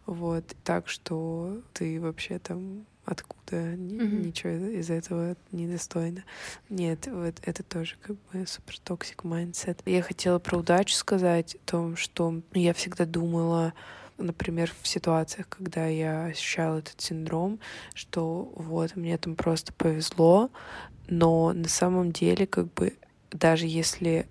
Вот. 0.06 0.44
Так 0.64 0.88
что 0.88 1.60
ты 1.72 2.00
вообще 2.00 2.38
там 2.38 2.86
откуда 3.04 3.56
mm-hmm. 3.56 4.26
ничего 4.26 4.52
из 4.52 4.88
этого 4.88 5.36
недостойно. 5.50 6.24
Нет, 6.68 7.08
вот 7.08 7.34
это 7.42 7.62
тоже 7.64 7.96
как 8.00 8.16
бы 8.16 8.46
супер 8.46 8.78
toxic 8.78 9.24
mindset. 9.24 9.82
Я 9.86 10.02
хотела 10.02 10.38
про 10.38 10.58
удачу 10.58 10.94
сказать, 10.94 11.56
о 11.56 11.70
том, 11.70 11.96
что 11.96 12.42
я 12.52 12.72
всегда 12.72 13.04
думала, 13.04 13.74
например, 14.18 14.72
в 14.82 14.86
ситуациях, 14.88 15.48
когда 15.48 15.86
я 15.86 16.26
ощущала 16.26 16.78
этот 16.78 17.00
синдром, 17.00 17.58
что 17.94 18.52
вот 18.56 18.96
мне 18.96 19.16
там 19.18 19.34
просто 19.34 19.72
повезло, 19.72 20.50
но 21.08 21.52
на 21.52 21.68
самом 21.68 22.12
деле 22.12 22.46
как 22.46 22.72
бы 22.74 22.94
даже 23.30 23.66
если 23.66 24.26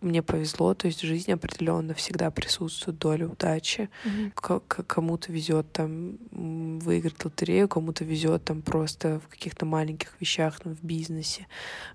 мне 0.00 0.22
повезло, 0.22 0.74
то 0.74 0.86
есть 0.86 1.02
в 1.02 1.06
жизни 1.06 1.32
определенно 1.32 1.94
всегда 1.94 2.30
присутствует 2.30 2.98
доля 2.98 3.28
удачи. 3.28 3.88
Mm-hmm. 4.04 4.84
Кому-то 4.86 5.32
везет 5.32 5.70
там 5.72 6.18
выиграть 6.30 7.24
лотерею, 7.24 7.68
кому-то 7.68 8.04
везет 8.04 8.44
там 8.44 8.62
просто 8.62 9.20
в 9.20 9.28
каких-то 9.28 9.64
маленьких 9.64 10.14
вещах, 10.20 10.60
ну, 10.64 10.74
в 10.74 10.82
бизнесе. 10.82 11.46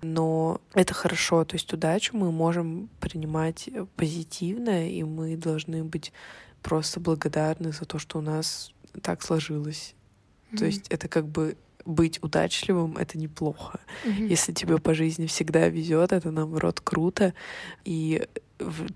Но 0.02 0.60
это 0.74 0.94
хорошо, 0.94 1.44
то 1.44 1.54
есть 1.54 1.72
удачу 1.72 2.16
мы 2.16 2.32
можем 2.32 2.88
принимать 3.00 3.68
позитивно, 3.96 4.88
и 4.88 5.02
мы 5.02 5.36
должны 5.36 5.84
быть 5.84 6.12
просто 6.62 7.00
благодарны 7.00 7.72
за 7.72 7.84
то, 7.84 7.98
что 7.98 8.18
у 8.18 8.22
нас 8.22 8.72
так 9.02 9.22
сложилось. 9.22 9.94
Mm-hmm. 10.50 10.58
То 10.58 10.64
есть 10.64 10.88
это 10.88 11.08
как 11.08 11.26
бы 11.26 11.56
быть 11.84 12.22
удачливым— 12.22 12.96
это 12.98 13.16
неплохо. 13.18 13.80
Mm-hmm. 14.04 14.26
Если 14.26 14.52
тебе 14.52 14.78
по 14.78 14.94
жизни 14.94 15.26
всегда 15.26 15.68
везет, 15.68 16.12
это 16.12 16.30
наоборот 16.30 16.80
круто. 16.80 17.32
И 17.84 18.26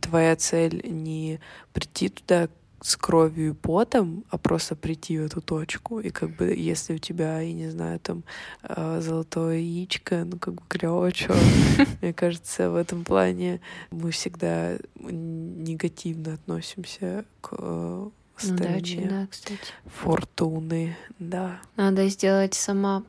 твоя 0.00 0.36
цель 0.36 0.82
не 0.84 1.40
прийти 1.72 2.08
туда 2.08 2.48
с 2.82 2.96
кровью 2.96 3.50
и 3.50 3.54
потом, 3.54 4.24
а 4.30 4.38
просто 4.38 4.76
прийти 4.76 5.18
в 5.18 5.24
эту 5.24 5.40
точку. 5.40 6.00
И 6.00 6.10
как 6.10 6.36
бы 6.36 6.54
если 6.54 6.94
у 6.94 6.98
тебя, 6.98 7.40
я 7.40 7.52
не 7.52 7.70
знаю, 7.70 7.98
там 8.00 8.24
э, 8.62 9.00
золотое 9.00 9.58
яичко, 9.58 10.24
ну 10.24 10.38
как 10.38 10.54
бы 10.54 10.62
клево, 10.68 11.10
чё. 11.12 11.34
Мне 12.02 12.12
кажется, 12.12 12.70
в 12.70 12.76
этом 12.76 13.04
плане 13.04 13.60
мы 13.90 14.10
всегда 14.10 14.76
негативно 14.96 16.34
относимся 16.34 17.24
к 17.40 17.54
э, 17.58 18.10
Удачи, 18.44 19.06
да, 19.08 19.26
кстати. 19.30 19.60
Фортуны, 19.86 20.96
да. 21.18 21.60
Надо 21.76 22.08
сделать 22.08 22.54
самап. 22.54 23.04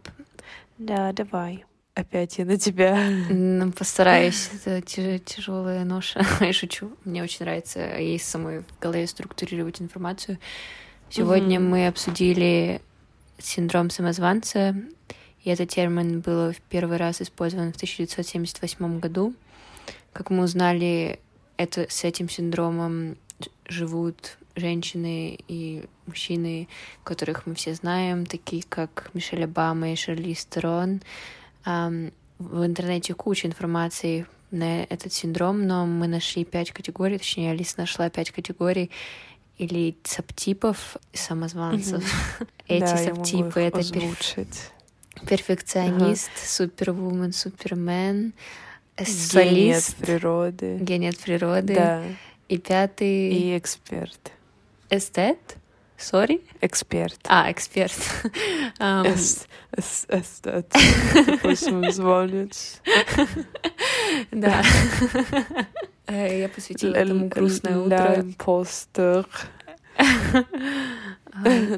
Да, 0.77 1.12
давай. 1.12 1.65
Опять 1.95 2.39
я 2.39 2.45
на 2.45 2.58
тебя. 2.58 3.08
Ну, 3.29 3.71
постараюсь. 3.71 4.49
Это 4.65 4.82
тяжелая 5.19 5.86
ноша. 5.86 6.25
Я 6.39 6.51
шучу. 6.51 6.91
Мне 7.06 7.21
очень 7.21 7.45
нравится 7.45 7.82
ей 7.99 8.19
самой 8.19 8.62
в 8.62 8.79
голове 8.79 9.06
структурировать 9.06 9.79
информацию. 9.79 10.39
Сегодня 11.12 11.60
mm-hmm. 11.60 11.69
мы 11.69 11.88
обсудили 11.88 12.82
синдром 13.38 13.91
самозванца. 13.91 14.75
И 15.43 15.51
этот 15.51 15.69
термин 15.69 16.21
был 16.21 16.53
в 16.53 16.62
первый 16.62 16.97
раз 16.97 17.21
использован 17.21 17.71
в 17.71 17.75
1978 17.75 18.99
году. 18.99 19.36
Как 20.13 20.32
мы 20.32 20.45
узнали, 20.45 21.19
это, 21.58 21.86
с 21.89 22.03
этим 22.03 22.27
синдромом 22.27 23.17
живут 23.67 24.38
женщины 24.56 25.38
и 25.47 25.86
мужчины, 26.08 26.67
которых 27.03 27.45
мы 27.45 27.53
все 27.53 27.75
знаем, 27.75 28.25
такие 28.25 28.63
как 28.67 29.12
Мишель 29.13 29.43
Обама 29.43 29.91
и 29.91 29.95
Шарли 29.95 30.34
Стерон. 30.34 31.01
В 31.65 32.65
интернете 32.65 33.13
куча 33.13 33.47
информации 33.47 34.26
на 34.52 34.84
этот 34.84 35.13
синдром, 35.13 35.65
но 35.65 35.86
мы 35.86 36.08
нашли 36.08 36.45
пять 36.45 36.71
категорий, 36.71 37.17
точнее, 37.17 37.52
Алиса 37.52 37.76
нашла 37.78 38.10
пять 38.10 38.32
категорий 38.32 38.91
или 39.58 39.95
сабтипов 40.04 40.97
самозванцев. 41.13 42.04
Mm-hmm. 42.04 42.47
Эти 42.67 42.82
да, 42.82 42.97
сабтипы— 42.97 43.60
это 43.62 43.91
перф... 43.91 44.47
перфекционист, 45.28 46.32
супервумен, 46.38 47.34
супермен, 47.34 48.34
солист. 48.97 49.34
Гений 49.34 49.73
от 49.73 49.95
природы. 49.95 50.78
Гений 50.80 51.10
от 51.10 51.17
природы. 51.17 51.76
Да. 51.76 52.04
И 52.49 52.58
пятый... 52.58 53.30
И 53.32 53.58
эксперт. 53.58 54.32
Эстет? 54.89 55.58
Сори? 56.03 56.41
Эксперт. 56.59 57.17
А, 57.27 57.49
эксперт. 57.49 57.97
Эстет. 59.71 60.67
Такой 61.25 61.55
самозванец. 61.55 62.81
Да. 64.31 64.61
Я 66.07 66.49
посвятила 66.49 66.93
этому 66.95 67.27
грустное 67.29 67.77
утро. 67.79 68.19
Импостер. 68.19 69.25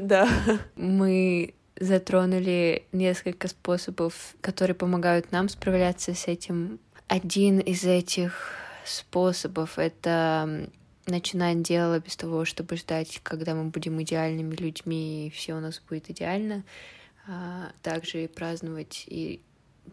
Да. 0.01 0.27
Мы 0.75 1.53
затронули 1.79 2.88
несколько 2.91 3.47
способов, 3.47 4.35
которые 4.41 4.75
помогают 4.75 5.31
нам 5.31 5.47
справляться 5.49 6.13
с 6.13 6.27
этим. 6.27 6.79
Один 7.07 7.59
из 7.59 7.83
этих 7.83 8.51
способов— 8.83 9.77
это 9.77 10.67
начинать 11.05 11.61
дело 11.61 11.99
без 11.99 12.15
того, 12.15 12.45
чтобы 12.45 12.77
ждать, 12.77 13.19
когда 13.23 13.55
мы 13.55 13.65
будем 13.65 14.01
идеальными 14.01 14.55
людьми, 14.55 15.27
и 15.27 15.29
все 15.29 15.53
у 15.53 15.59
нас 15.59 15.81
будет 15.87 16.09
идеально. 16.09 16.63
А 17.27 17.71
также 17.81 18.25
и 18.25 18.27
праздновать 18.27 19.05
и 19.07 19.41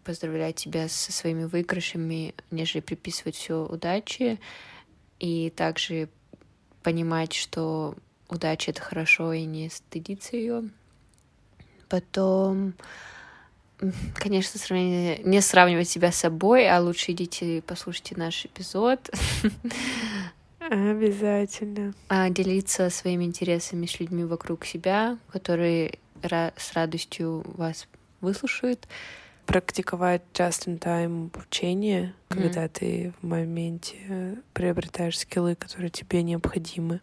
поздравлять 0.05 0.59
себя 0.59 0.89
со 0.89 1.13
своими 1.13 1.45
выигрышами, 1.45 2.35
нежели 2.51 2.81
приписывать 2.81 3.37
все 3.37 3.65
удаче. 3.65 4.39
И 5.19 5.51
также 5.51 6.09
понимать, 6.83 7.33
что 7.33 7.95
удача 8.29 8.71
это 8.71 8.83
хорошо 8.83 9.33
и 9.33 9.45
не 9.45 9.71
стыдиться 9.71 10.37
ее. 10.37 10.65
Потом, 11.89 12.75
конечно, 14.15 14.59
сравнение, 14.59 15.19
не 15.25 15.41
сравнивать 15.41 15.89
себя 15.89 16.11
с 16.11 16.17
собой, 16.17 16.69
а 16.69 16.81
лучше 16.81 17.13
идите 17.13 17.63
послушайте 17.63 18.15
наш 18.17 18.47
эпизод. 18.47 19.11
Обязательно. 20.73 21.93
А 22.09 22.31
делиться 22.31 22.89
своими 22.89 23.25
интересами 23.25 23.85
с 23.85 24.01
людьми 24.01 24.25
вокруг 24.25 24.65
себя, 24.65 25.19
которые 25.31 25.99
с 26.23 26.73
радостью 26.73 27.45
вас 27.45 27.87
выслушают. 28.23 28.89
Практиковать 29.45 30.23
just-in-time 30.33 31.31
обучение, 31.35 32.15
mm-hmm. 32.31 32.43
когда 32.43 32.69
ты 32.69 33.13
в 33.21 33.27
моменте 33.27 34.39
приобретаешь 34.55 35.19
скиллы, 35.19 35.57
которые 35.57 35.91
тебе 35.91 36.23
необходимы. 36.23 37.01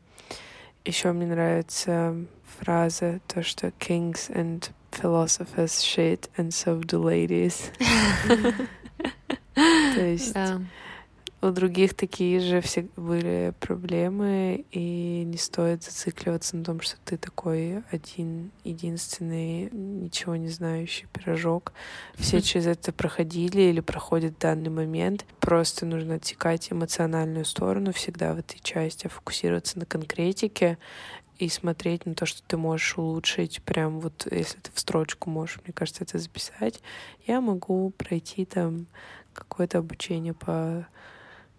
Еще 0.84 1.12
мне 1.12 1.27
нравится 1.27 2.15
фраза, 2.60 3.19
то, 3.27 3.43
что 3.43 3.67
kings 3.67 4.34
and 4.34 4.71
philosophers 4.91 5.84
shit, 5.84 6.27
and 6.38 6.47
so 6.47 6.82
do 6.82 7.03
ladies. 7.03 7.71
То 9.53 10.01
есть 10.01 10.36
у 11.41 11.52
других 11.52 11.93
такие 11.93 12.39
же 12.39 12.60
все 12.62 12.88
были 12.97 13.54
проблемы, 13.60 14.65
и 14.71 15.23
не 15.25 15.38
стоит 15.38 15.84
зацикливаться 15.84 16.58
на 16.58 16.63
том, 16.63 16.82
что 16.82 16.97
ты 17.06 17.17
такой 17.17 17.84
один, 17.91 18.52
единственный, 18.63 19.69
ничего 19.71 20.36
не 20.36 20.49
знающий 20.49 21.08
пирожок. 21.13 21.73
Все 22.15 22.41
через 22.41 22.67
это 22.67 22.91
проходили 22.91 23.62
или 23.62 23.80
проходят 23.80 24.36
в 24.36 24.39
данный 24.39 24.69
момент. 24.69 25.25
Просто 25.39 25.86
нужно 25.86 26.15
отсекать 26.15 26.71
эмоциональную 26.71 27.45
сторону 27.45 27.93
всегда 27.93 28.34
в 28.34 28.39
этой 28.39 28.60
части, 28.60 29.08
фокусироваться 29.08 29.80
на 29.80 29.86
конкретике 29.86 30.78
и 31.38 31.47
смотреть 31.47 32.06
на 32.06 32.15
то, 32.15 32.25
что 32.25 32.43
ты 32.43 32.58
можешь 32.58 32.97
улучшить, 32.97 33.63
прям 33.63 34.02
вот 34.02 34.28
если 34.30 34.60
ты 34.60 34.71
в 34.73 34.80
строчку 34.80 35.30
можешь, 35.30 35.60
мне 35.63 35.73
кажется, 35.73 36.04
это 36.04 36.17
записать, 36.17 36.82
я 37.25 37.39
могу 37.39 37.91
пройти 37.91 38.43
там 38.43 38.88
какое-то 39.34 39.78
обучение 39.78 40.34
по 40.34 40.86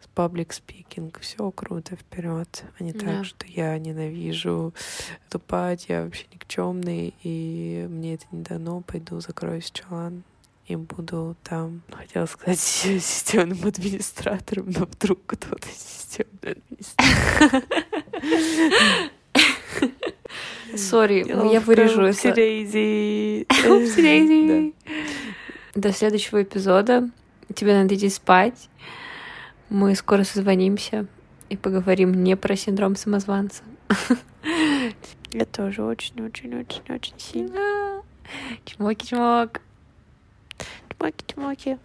паблик 0.08 0.52
спикинг, 0.52 1.20
все 1.20 1.50
круто 1.50 1.96
вперед, 1.96 2.64
а 2.78 2.82
не 2.82 2.92
да. 2.92 3.00
так, 3.00 3.24
что 3.24 3.46
я 3.46 3.78
ненавижу 3.78 4.74
тупать, 5.28 5.86
я 5.88 6.04
вообще 6.04 6.26
никчемный, 6.32 7.14
и 7.22 7.86
мне 7.88 8.14
это 8.14 8.26
не 8.32 8.42
дано, 8.42 8.80
пойду 8.82 9.20
закроюсь 9.20 9.70
в 9.70 9.74
чулан 9.74 10.22
и 10.66 10.76
буду 10.76 11.36
там, 11.42 11.82
хотела 11.90 12.26
сказать, 12.26 12.58
системным 12.60 13.66
администратором, 13.66 14.70
но 14.70 14.86
вдруг 14.86 15.20
кто-то 15.26 15.68
системный 15.68 16.52
администратор. 16.52 17.62
Сори, 20.76 21.24
я 21.52 21.60
вырежу 21.60 22.02
это. 22.02 22.16
До 25.74 25.92
следующего 25.92 26.42
эпизода. 26.42 27.10
Тебе 27.54 27.74
надо 27.74 27.94
идти 27.96 28.08
спать. 28.08 28.68
Мы 29.70 29.94
скоро 29.94 30.24
созвонимся 30.24 31.06
и 31.48 31.56
поговорим 31.56 32.24
не 32.24 32.36
про 32.36 32.56
синдром 32.56 32.96
самозванца. 32.96 33.62
Я 35.32 35.44
тоже 35.44 35.84
очень-очень-очень-очень 35.84 37.18
сильно. 37.18 38.02
Чмоки-чмок. 38.64 39.60
Чмоки-чмоки. 40.88 41.78